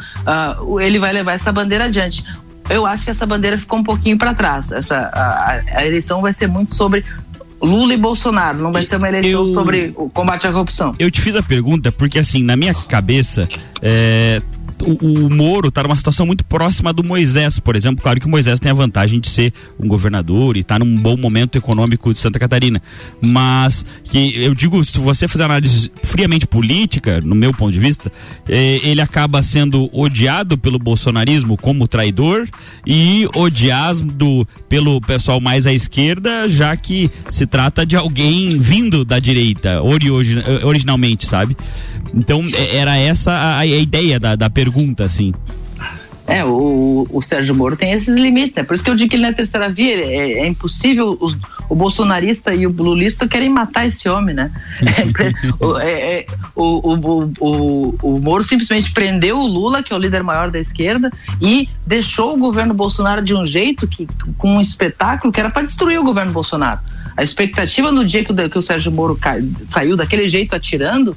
o- 0.62 0.80
ele 0.80 0.98
vai 0.98 1.12
levar 1.12 1.32
essa 1.34 1.52
bandeira 1.52 1.84
adiante. 1.84 2.24
Eu 2.68 2.84
acho 2.86 3.04
que 3.04 3.10
essa 3.10 3.24
bandeira 3.26 3.56
ficou 3.58 3.78
um 3.78 3.84
pouquinho 3.84 4.18
para 4.18 4.34
trás. 4.34 4.72
Essa, 4.72 5.10
a, 5.12 5.62
a- 5.78 5.86
eleição 5.86 6.20
vai 6.20 6.32
ser 6.32 6.46
muito 6.48 6.74
sobre 6.74 7.04
Lula 7.62 7.94
e 7.94 7.96
Bolsonaro, 7.96 8.58
não 8.58 8.72
vai 8.72 8.84
ser 8.84 8.96
uma 8.96 9.08
eleição 9.08 9.46
Eu- 9.46 9.54
sobre 9.54 9.92
o 9.96 10.08
combate 10.10 10.46
à 10.46 10.52
corrupção. 10.52 10.94
Eu 10.98 11.10
te 11.10 11.20
fiz 11.20 11.34
a 11.36 11.42
pergunta 11.42 11.90
porque, 11.92 12.18
assim, 12.18 12.42
na 12.42 12.56
minha 12.56 12.74
cabeça, 12.88 13.48
é, 13.80 14.42
o, 14.82 15.26
o 15.26 15.30
Moro 15.30 15.70
tá 15.70 15.82
numa 15.82 15.96
situação 15.96 16.26
muito 16.26 16.44
próxima 16.44 16.92
do 16.92 17.02
Moisés, 17.04 17.58
por 17.58 17.76
exemplo. 17.76 18.02
Claro 18.02 18.20
que 18.20 18.26
o 18.26 18.30
Moisés 18.30 18.60
tem 18.60 18.70
a 18.70 18.74
vantagem 18.74 19.20
de 19.20 19.28
ser 19.30 19.52
um 19.78 19.86
governador 19.88 20.56
e 20.56 20.62
tá 20.62 20.78
num 20.78 20.96
bom 20.96 21.16
momento 21.16 21.56
econômico 21.56 22.12
de 22.12 22.18
Santa 22.18 22.38
Catarina. 22.38 22.80
Mas 23.20 23.84
que 24.04 24.36
eu 24.36 24.54
digo, 24.54 24.84
se 24.84 24.98
você 24.98 25.26
fizer 25.28 25.44
análise 25.44 25.90
friamente 26.02 26.46
política, 26.46 27.20
no 27.20 27.34
meu 27.34 27.52
ponto 27.52 27.72
de 27.72 27.78
vista, 27.78 28.10
é, 28.48 28.80
ele 28.82 29.00
acaba 29.00 29.42
sendo 29.42 29.88
odiado 29.92 30.56
pelo 30.58 30.78
bolsonarismo 30.78 31.56
como 31.56 31.88
traidor 31.88 32.46
e 32.86 33.28
odiado 33.34 34.46
pelo 34.68 35.00
pessoal 35.00 35.40
mais 35.40 35.66
à 35.66 35.72
esquerda, 35.72 36.48
já 36.48 36.76
que 36.76 37.10
se 37.28 37.46
trata 37.46 37.84
de 37.86 37.96
alguém 37.96 38.58
vindo 38.58 39.04
da 39.04 39.18
direita, 39.18 39.82
origi- 39.82 40.42
originalmente, 40.64 41.26
sabe? 41.26 41.56
Então, 42.14 42.44
é- 42.54 42.76
era 42.76 42.96
essa 42.96 43.32
a, 43.32 43.58
a 43.58 43.66
ideia 43.66 44.18
da, 44.20 44.36
da 44.36 44.48
pergunta, 44.50 45.04
assim. 45.04 45.32
É, 46.28 46.44
o, 46.44 47.06
o 47.08 47.22
Sérgio 47.22 47.54
Moro 47.54 47.76
tem 47.76 47.92
esses 47.92 48.16
limites, 48.16 48.52
né? 48.56 48.64
Por 48.64 48.74
isso 48.74 48.82
que 48.82 48.90
eu 48.90 48.96
digo 48.96 49.08
que 49.10 49.14
ele 49.14 49.22
não 49.22 49.30
é 49.30 49.32
terceira 49.32 49.68
via, 49.68 49.94
é, 49.94 50.32
é 50.40 50.46
impossível, 50.48 51.16
os- 51.20 51.36
o 51.68 51.74
bolsonarista 51.76 52.52
e 52.52 52.66
o 52.66 52.70
lulista 52.72 53.28
querem 53.28 53.48
matar 53.48 53.86
esse 53.86 54.08
homem, 54.08 54.34
né? 54.34 54.50
É 55.80 55.88
é- 55.88 56.18
é- 56.20 56.26
o, 56.56 56.94
o, 56.94 57.32
o, 57.38 57.94
o 58.02 58.20
Moro 58.20 58.42
simplesmente 58.42 58.90
prendeu 58.92 59.38
o 59.38 59.46
Lula, 59.46 59.84
que 59.84 59.92
é 59.92 59.96
o 59.96 59.98
líder 60.00 60.24
maior 60.24 60.50
da 60.50 60.58
esquerda, 60.58 61.12
e 61.40 61.68
deixou 61.86 62.34
o 62.34 62.38
governo 62.38 62.74
Bolsonaro 62.74 63.22
de 63.22 63.32
um 63.32 63.44
jeito 63.44 63.86
que, 63.86 64.08
com 64.36 64.56
um 64.56 64.60
espetáculo 64.60 65.32
que 65.32 65.38
era 65.38 65.50
para 65.50 65.62
destruir 65.62 66.00
o 66.00 66.04
governo 66.04 66.32
Bolsonaro. 66.32 66.80
A 67.16 67.22
expectativa 67.22 67.92
no 67.92 68.04
dia 68.04 68.24
que 68.24 68.32
o, 68.32 68.50
que 68.50 68.58
o 68.58 68.62
Sérgio 68.62 68.90
Moro 68.90 69.16
cai- 69.16 69.46
saiu 69.70 69.96
daquele 69.96 70.28
jeito 70.28 70.56
atirando 70.56 71.16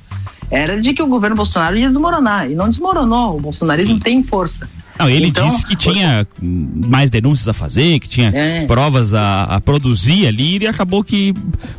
era 0.52 0.82
de 0.82 0.94
que 0.94 1.02
o 1.02 1.08
governo 1.08 1.36
Bolsonaro 1.36 1.78
ia 1.78 1.88
desmoronar, 1.88 2.50
e 2.50 2.56
não 2.56 2.70
desmoronou, 2.70 3.38
o 3.38 3.40
bolsonarismo 3.42 4.00
tem 4.00 4.24
força. 4.24 4.70
Não, 4.98 5.10
ele 5.10 5.28
Então, 5.28 5.48
disse 5.48 5.66
que 5.66 5.76
tinha 5.78 6.28
mais 6.42 7.10
denúncias 7.10 7.48
a 7.48 7.54
fazer, 7.54 8.00
que 8.00 8.08
tinha 8.10 8.32
É. 8.36 8.66
provas 8.66 9.14
a, 9.14 9.44
a 9.44 9.62
produzir 9.62 10.28
ali 10.28 10.58
e 10.58 10.68
acabou 10.68 11.04
que 11.04 11.34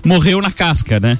morreu 0.04 0.40
na 0.40 0.50
casca, 0.50 0.98
né? 0.98 1.18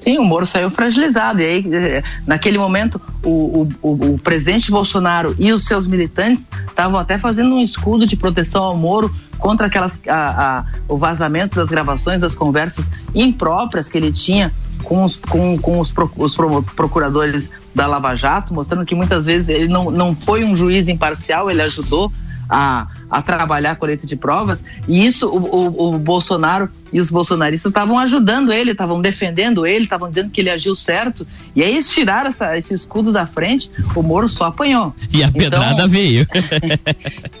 Sim, 0.00 0.18
o 0.18 0.24
Moro 0.24 0.46
saiu 0.46 0.70
fragilizado. 0.70 1.40
E 1.40 1.44
aí, 1.44 1.64
eh, 1.72 2.02
naquele 2.26 2.56
momento, 2.58 3.00
o, 3.22 3.68
o, 3.82 4.14
o, 4.14 4.18
presidente 4.18 4.70
Bolsonaro 4.70 5.36
e 5.38 5.52
os 5.52 5.64
seus 5.64 5.86
militantes 5.86 6.48
estavam 6.68 6.98
até 6.98 7.18
fazendo 7.18 7.54
um 7.54 7.58
escudo 7.58 8.06
de 8.06 8.16
proteção 8.16 8.64
ao 8.64 8.76
Moro 8.76 9.14
contra 9.38 9.66
aquelas 9.66 9.98
a, 10.08 10.58
a- 10.60 10.64
o 10.88 10.96
vazamento 10.96 11.56
das 11.56 11.66
gravações 11.68 12.18
das 12.18 12.34
conversas 12.34 12.90
impróprias 13.14 13.88
que 13.88 13.98
ele 13.98 14.10
tinha 14.10 14.52
com 14.82 15.04
os, 15.04 15.16
com, 15.16 15.58
com 15.58 15.78
os, 15.80 15.92
pro- 15.92 16.10
os 16.16 16.34
pro- 16.34 16.62
procuradores 16.62 17.50
da 17.74 17.86
Lava 17.86 18.14
Jato, 18.16 18.54
mostrando 18.54 18.86
que 18.86 18.94
muitas 18.94 19.26
vezes 19.26 19.48
ele 19.50 19.68
não, 19.68 19.90
não 19.90 20.14
foi 20.16 20.44
um 20.44 20.56
juiz 20.56 20.88
imparcial, 20.88 21.50
ele 21.50 21.60
ajudou 21.62 22.10
a, 22.50 22.88
a 23.08 23.22
trabalhar 23.22 23.70
a 23.72 23.76
colheita 23.76 24.06
de 24.06 24.16
provas, 24.16 24.64
e 24.88 25.06
isso 25.06 25.28
o, 25.28 25.38
o, 25.38 25.94
o 25.94 25.98
Bolsonaro 25.98 26.68
e 26.92 27.00
os 27.00 27.10
bolsonaristas 27.10 27.70
estavam 27.70 27.98
ajudando 27.98 28.52
ele, 28.52 28.72
estavam 28.72 29.00
defendendo 29.00 29.64
ele, 29.64 29.84
estavam 29.84 30.08
dizendo 30.10 30.30
que 30.30 30.40
ele 30.40 30.50
agiu 30.50 30.74
certo, 30.74 31.24
e 31.54 31.62
aí 31.62 31.70
eles 31.72 31.90
tiraram 31.90 32.28
essa, 32.28 32.58
esse 32.58 32.74
escudo 32.74 33.12
da 33.12 33.26
frente, 33.26 33.70
o 33.94 34.02
Moro 34.02 34.28
só 34.28 34.46
apanhou. 34.46 34.94
E 35.12 35.22
a 35.22 35.30
pedrada 35.30 35.72
Então- 35.74 35.88
veio. 35.88 36.26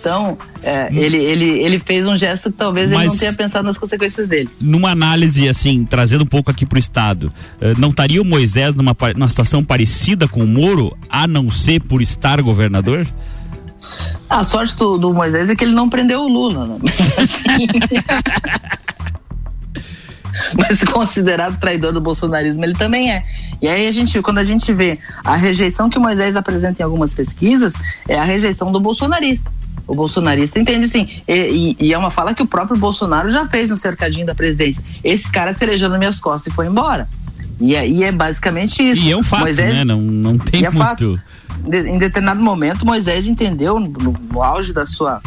Então, 0.00 0.38
é, 0.62 0.88
ele, 0.92 1.16
ele, 1.18 1.44
ele 1.62 1.78
fez 1.78 2.06
um 2.06 2.16
gesto 2.16 2.50
que 2.50 2.56
talvez 2.56 2.90
ele 2.90 2.98
Mas- 3.00 3.08
não 3.08 3.16
tenha 3.18 3.32
pensado 3.34 3.64
nas 3.66 3.76
consequências 3.76 4.26
dele. 4.26 4.48
Numa 4.60 4.90
análise, 4.90 5.48
assim, 5.48 5.84
trazendo 5.84 6.22
um 6.24 6.26
pouco 6.26 6.50
aqui 6.50 6.64
pro 6.64 6.78
Estado, 6.78 7.32
eh, 7.60 7.74
não 7.76 7.90
estaria 7.90 8.20
o 8.20 8.24
Moisés 8.24 8.74
numa, 8.74 8.96
numa 9.14 9.28
situação 9.28 9.62
parecida 9.62 10.26
com 10.28 10.42
o 10.42 10.46
Moro, 10.46 10.96
a 11.08 11.26
não 11.26 11.50
ser 11.50 11.82
por 11.82 12.00
estar 12.00 12.40
governador? 12.40 13.06
A 14.28 14.44
sorte 14.44 14.76
do, 14.76 14.98
do 14.98 15.12
Moisés 15.14 15.50
é 15.50 15.56
que 15.56 15.64
ele 15.64 15.74
não 15.74 15.88
prendeu 15.88 16.20
o 16.22 16.28
Lula, 16.28 16.66
né? 16.66 16.76
Mas, 16.82 17.00
assim, 17.18 17.66
Mas 20.56 20.82
considerado 20.84 21.58
traidor 21.58 21.92
do 21.92 22.00
bolsonarismo, 22.00 22.64
ele 22.64 22.74
também 22.74 23.10
é. 23.12 23.24
E 23.60 23.68
aí 23.68 23.88
a 23.88 23.92
gente, 23.92 24.20
quando 24.22 24.38
a 24.38 24.44
gente 24.44 24.72
vê 24.72 24.98
a 25.24 25.36
rejeição 25.36 25.90
que 25.90 25.98
o 25.98 26.00
Moisés 26.00 26.36
apresenta 26.36 26.80
em 26.80 26.84
algumas 26.84 27.12
pesquisas, 27.12 27.74
é 28.08 28.18
a 28.18 28.24
rejeição 28.24 28.70
do 28.70 28.78
bolsonarista. 28.80 29.50
O 29.86 29.94
bolsonarista 29.94 30.60
entende 30.60 30.86
assim, 30.86 31.08
e, 31.26 31.76
e- 31.80 31.86
e 31.88 31.92
é 31.92 31.98
uma 31.98 32.12
fala 32.12 32.32
que 32.32 32.42
o 32.42 32.46
próprio 32.46 32.78
Bolsonaro 32.78 33.30
já 33.32 33.44
fez 33.46 33.70
no 33.70 33.76
cercadinho 33.76 34.24
da 34.24 34.34
presidência. 34.36 34.82
Esse 35.02 35.28
cara 35.30 35.54
elegeu 35.60 35.88
nas 35.88 35.98
minhas 35.98 36.20
costas 36.20 36.52
e 36.52 36.54
foi 36.54 36.66
embora. 36.68 37.08
E 37.60 37.74
é, 37.74 37.86
e 37.86 38.02
é 38.02 38.10
basicamente 38.10 38.82
isso. 38.82 39.04
E 39.06 39.10
é 39.12 39.16
um 39.16 39.22
fato, 39.22 39.42
Moisés, 39.42 39.74
né? 39.74 39.84
Não, 39.84 40.00
não 40.00 40.38
tem 40.38 40.64
é 40.64 40.70
muito. 40.70 40.78
fato. 40.78 41.20
de- 41.68 41.88
em 41.90 41.98
determinado 41.98 42.40
momento, 42.42 42.86
Moisés 42.86 43.26
entendeu, 43.28 43.78
no, 43.78 44.14
no 44.32 44.42
auge 44.42 44.72
da 44.72 44.86
sua, 44.86 45.20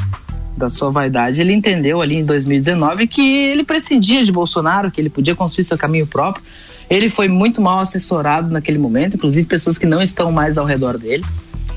da 0.57 0.69
sua 0.69 0.89
vaidade, 0.89 1.39
ele 1.41 1.53
entendeu 1.53 2.01
ali 2.01 2.17
em 2.17 2.25
2019 2.25 3.05
que 3.07 3.21
ele 3.21 3.63
prescindia 3.63 4.25
de 4.25 4.31
Bolsonaro, 4.31 4.89
que 4.89 4.99
ele 4.99 5.09
podia 5.09 5.35
construir 5.35 5.63
seu 5.63 5.77
caminho 5.77 6.07
próprio. 6.07 6.43
Ele 6.89 7.09
foi 7.09 7.27
muito 7.27 7.61
mal 7.61 7.79
assessorado 7.79 8.51
naquele 8.51 8.77
momento, 8.77 9.15
inclusive 9.15 9.45
pessoas 9.47 9.77
que 9.77 9.85
não 9.85 10.01
estão 10.01 10.31
mais 10.31 10.57
ao 10.57 10.65
redor 10.65 10.97
dele 10.97 11.23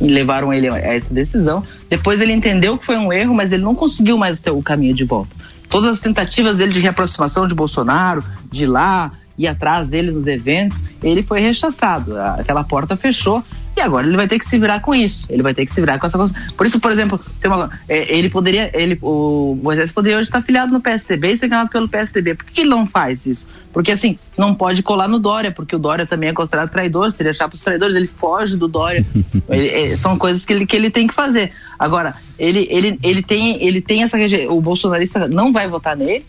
e 0.00 0.06
levaram 0.08 0.52
ele 0.52 0.68
a 0.68 0.76
essa 0.78 1.12
decisão. 1.12 1.62
Depois 1.88 2.20
ele 2.20 2.32
entendeu 2.32 2.76
que 2.76 2.84
foi 2.84 2.96
um 2.96 3.12
erro, 3.12 3.34
mas 3.34 3.52
ele 3.52 3.62
não 3.62 3.74
conseguiu 3.74 4.18
mais 4.18 4.40
ter 4.40 4.50
o 4.50 4.62
caminho 4.62 4.94
de 4.94 5.04
volta. 5.04 5.34
todas 5.68 5.94
as 5.94 6.00
tentativas 6.00 6.56
dele 6.58 6.72
de 6.72 6.80
reaproximação 6.80 7.46
de 7.46 7.54
Bolsonaro, 7.54 8.22
de 8.50 8.64
ir 8.64 8.66
lá, 8.66 9.12
ir 9.38 9.46
atrás 9.46 9.88
dele 9.88 10.10
nos 10.10 10.26
eventos, 10.26 10.84
ele 11.02 11.22
foi 11.22 11.40
rechaçado. 11.40 12.18
Aquela 12.18 12.64
porta 12.64 12.96
fechou 12.96 13.44
e 13.76 13.80
agora 13.82 14.06
ele 14.06 14.16
vai 14.16 14.26
ter 14.26 14.38
que 14.38 14.46
se 14.46 14.58
virar 14.58 14.80
com 14.80 14.94
isso. 14.94 15.26
Ele 15.28 15.42
vai 15.42 15.52
ter 15.52 15.66
que 15.66 15.72
se 15.72 15.80
virar 15.80 15.98
com 15.98 16.06
essa 16.06 16.16
coisa. 16.16 16.34
Por 16.56 16.64
isso, 16.64 16.80
por 16.80 16.90
exemplo, 16.90 17.20
uma, 17.44 17.70
é, 17.86 18.16
ele 18.16 18.30
poderia, 18.30 18.70
ele, 18.72 18.98
o 19.02 19.54
Moisés 19.62 19.92
poderia 19.92 20.16
hoje 20.16 20.28
estar 20.28 20.38
afiliado 20.38 20.72
no 20.72 20.80
PSDB 20.80 21.32
e 21.32 21.36
ser 21.36 21.48
ganhado 21.48 21.68
pelo 21.68 21.86
PSDB. 21.86 22.34
Por 22.34 22.46
que 22.46 22.62
ele 22.62 22.70
não 22.70 22.86
faz 22.86 23.26
isso? 23.26 23.46
Porque 23.74 23.92
assim, 23.92 24.18
não 24.38 24.54
pode 24.54 24.82
colar 24.82 25.06
no 25.06 25.18
Dória, 25.18 25.52
porque 25.52 25.76
o 25.76 25.78
Dória 25.78 26.06
também 26.06 26.30
é 26.30 26.32
considerado 26.32 26.70
traidor. 26.70 27.12
Se 27.12 27.22
ele 27.22 27.28
achar 27.28 27.48
para 27.48 27.56
os 27.56 27.62
traidores, 27.62 27.94
ele 27.94 28.06
foge 28.06 28.56
do 28.56 28.66
Dória. 28.66 29.04
ele, 29.50 29.68
é, 29.68 29.96
são 29.98 30.16
coisas 30.16 30.46
que 30.46 30.54
ele, 30.54 30.64
que 30.64 30.74
ele 30.74 30.88
tem 30.88 31.06
que 31.06 31.12
fazer. 31.12 31.52
Agora, 31.78 32.14
ele, 32.38 32.66
ele, 32.70 32.98
ele, 33.02 33.22
tem, 33.22 33.62
ele 33.62 33.82
tem 33.82 34.02
essa. 34.02 34.16
O 34.48 34.62
bolsonarista 34.62 35.28
não 35.28 35.52
vai 35.52 35.68
votar 35.68 35.94
nele, 35.94 36.24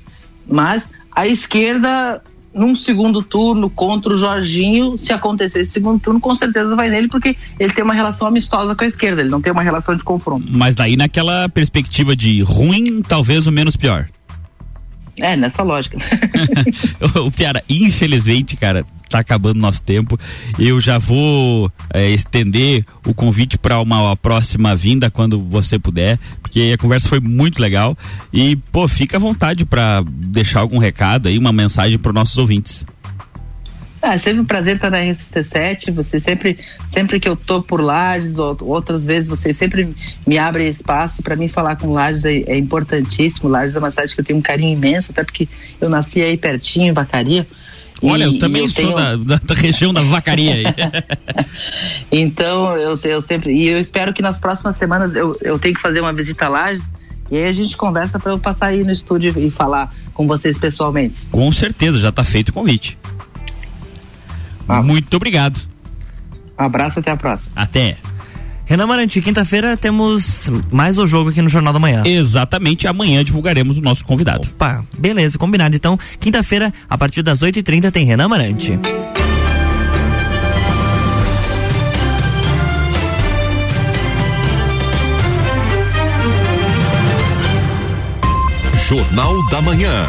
mas 0.46 0.90
a 1.16 1.26
esquerda 1.26 2.22
num 2.58 2.76
segundo 2.76 3.22
turno 3.22 3.70
contra 3.70 4.14
o 4.14 4.18
Jorginho, 4.18 4.98
se 4.98 5.14
acontecer 5.14 5.62
esse 5.62 5.72
segundo 5.72 6.00
turno, 6.00 6.20
com 6.20 6.36
certeza 6.36 6.76
vai 6.76 6.90
nele, 6.90 7.08
porque 7.08 7.36
ele 7.60 7.74
tem 7.74 7.84
uma 7.84 7.94
relação 7.94 8.28
amistosa 8.28 8.76
com 8.76 8.84
a 8.84 8.88
esquerda, 8.88 9.22
ele 9.22 9.30
não 9.30 9.42
tem 9.42 9.54
uma 9.54 9.64
relação 9.64 9.96
de 9.96 10.04
confronto. 10.04 10.48
Mas 10.50 10.76
daí 10.76 10.96
naquela 10.96 11.48
perspectiva 11.50 12.16
de 12.16 12.42
ruim, 12.42 13.02
talvez 13.02 13.48
o 13.48 13.52
menos 13.52 13.76
pior. 13.76 14.08
É, 15.20 15.36
nessa 15.36 15.64
lógica. 15.64 15.98
o 17.20 17.32
Piara, 17.32 17.64
infelizmente, 17.68 18.56
cara, 18.56 18.86
tá 19.10 19.20
acabando 19.20 19.60
nosso 19.60 19.82
tempo. 19.82 20.20
Eu 20.60 20.80
já 20.80 20.98
vou 20.98 21.72
é, 21.94 22.10
estender 22.10 22.86
o 23.06 23.14
convite 23.14 23.58
para 23.58 23.80
uma, 23.80 24.16
próxima 24.16 24.76
vinda 24.76 25.10
quando 25.10 25.40
você 25.40 25.80
puder, 25.80 26.20
porque 26.42 26.72
a 26.74 26.78
conversa 26.78 27.10
foi 27.10 27.20
muito 27.20 27.62
legal. 27.62 27.98
E, 28.32 28.56
pô, 28.72 28.88
fica 28.88 29.18
à 29.18 29.20
vontade 29.20 29.66
para 29.66 30.04
deixar 30.08 30.60
algum 30.60 30.78
recado 30.78 31.28
aí, 31.28 31.38
uma 31.38 31.52
mensagem 31.52 31.98
para 31.98 32.14
nossos 32.14 32.38
ouvintes. 32.38 32.86
Ah, 34.02 34.14
é 34.14 34.18
sempre 34.18 34.42
um 34.42 34.46
prazer 34.46 34.76
estar 34.76 34.92
na 34.92 35.00
RCT7. 35.00 35.92
Você 35.94 36.20
sempre, 36.20 36.58
sempre 36.88 37.20
que 37.20 37.28
eu 37.28 37.36
tô 37.36 37.62
por 37.62 37.82
Lages, 37.82 38.38
ou, 38.38 38.56
outras 38.62 39.06
vezes 39.06 39.28
você 39.28 39.54
sempre 39.54 39.90
me 40.26 40.38
abre 40.38 40.70
espaço 40.70 41.24
para 41.24 41.36
mim 41.36 41.48
falar 41.48 41.76
com 41.76 41.94
Lages 41.94 42.24
é, 42.26 42.38
é, 42.42 42.58
importantíssimo. 42.58 43.50
Lages 43.50 43.76
é 43.76 43.80
uma 43.80 43.90
cidade 43.90 44.14
que 44.14 44.22
eu 44.22 44.26
tenho 44.26 44.40
um 44.40 44.42
carinho 44.42 44.74
imenso, 44.74 45.12
até 45.12 45.24
porque 45.24 45.48
eu 45.82 45.90
nasci 45.90 46.22
aí 46.22 46.38
pertinho, 46.38 46.88
em 46.88 46.94
Vacaria. 46.94 47.48
Olha, 48.02 48.26
eu 48.26 48.38
também 48.38 48.64
eu 48.64 48.70
sou 48.70 48.84
tenho... 48.84 48.96
da, 48.96 49.16
da, 49.16 49.42
da, 49.44 49.56
região 49.56 49.92
da 49.92 50.02
Vacaria 50.02 50.54
aí. 50.54 50.64
então, 52.12 52.78
eu, 52.78 53.00
eu 53.04 53.22
sempre. 53.24 53.52
E 53.52 53.68
eu 53.68 53.80
espero 53.80 54.14
que 54.14 54.22
nas 54.22 54.38
próximas 54.38 54.76
semanas 54.76 55.16
eu, 55.16 55.36
eu 55.42 55.58
tenho 55.58 55.74
que 55.74 55.82
fazer 55.82 56.00
uma 56.00 56.14
visita 56.14 56.46
a 56.46 56.50
Lages. 56.50 56.94
E 57.30 57.36
aí 57.36 57.46
a 57.46 57.52
gente 57.52 57.76
conversa 57.76 58.20
para 58.20 58.32
eu 58.32 58.40
passar 58.40 58.68
aí 58.68 58.84
no 58.84 58.92
estúdio 58.92 59.34
e 59.38 59.50
falar 59.50 59.94
com 60.14 60.28
vocês 60.28 60.58
pessoalmente. 60.58 61.26
Com 61.32 61.52
certeza, 61.52 62.00
já 62.00 62.10
está 62.10 62.24
feito 62.24 62.50
o 62.50 62.54
convite. 62.54 62.98
Ah. 64.68 64.82
Muito 64.82 65.16
obrigado. 65.16 65.60
Um 66.60 66.64
abraço, 66.64 67.00
até 67.00 67.12
a 67.12 67.18
próxima. 67.18 67.54
Até. 67.56 67.98
Renan 68.66 68.86
Marante, 68.86 69.22
quinta-feira 69.22 69.78
temos 69.78 70.50
mais 70.70 70.98
o 70.98 71.08
jogo 71.08 71.30
aqui 71.30 71.42
no 71.42 71.48
Jornal 71.48 71.72
da 71.72 71.80
Manhã. 71.80 72.04
Exatamente, 72.06 72.86
amanhã 72.86 73.24
divulgaremos 73.24 73.78
o 73.78 73.82
nosso 73.82 74.04
convidado. 74.04 74.46
Opa, 74.46 74.84
beleza, 74.98 75.38
combinado. 75.38 75.74
Então, 75.76 75.98
quinta-feira, 76.20 76.74
a 76.90 76.98
partir 76.98 77.22
das 77.22 77.40
8h30, 77.40 77.92
tem 77.92 78.06
Renan 78.06 78.28
Marante. 78.28 78.78
Jornal 88.88 89.46
da 89.50 89.62
Manhã. 89.62 90.08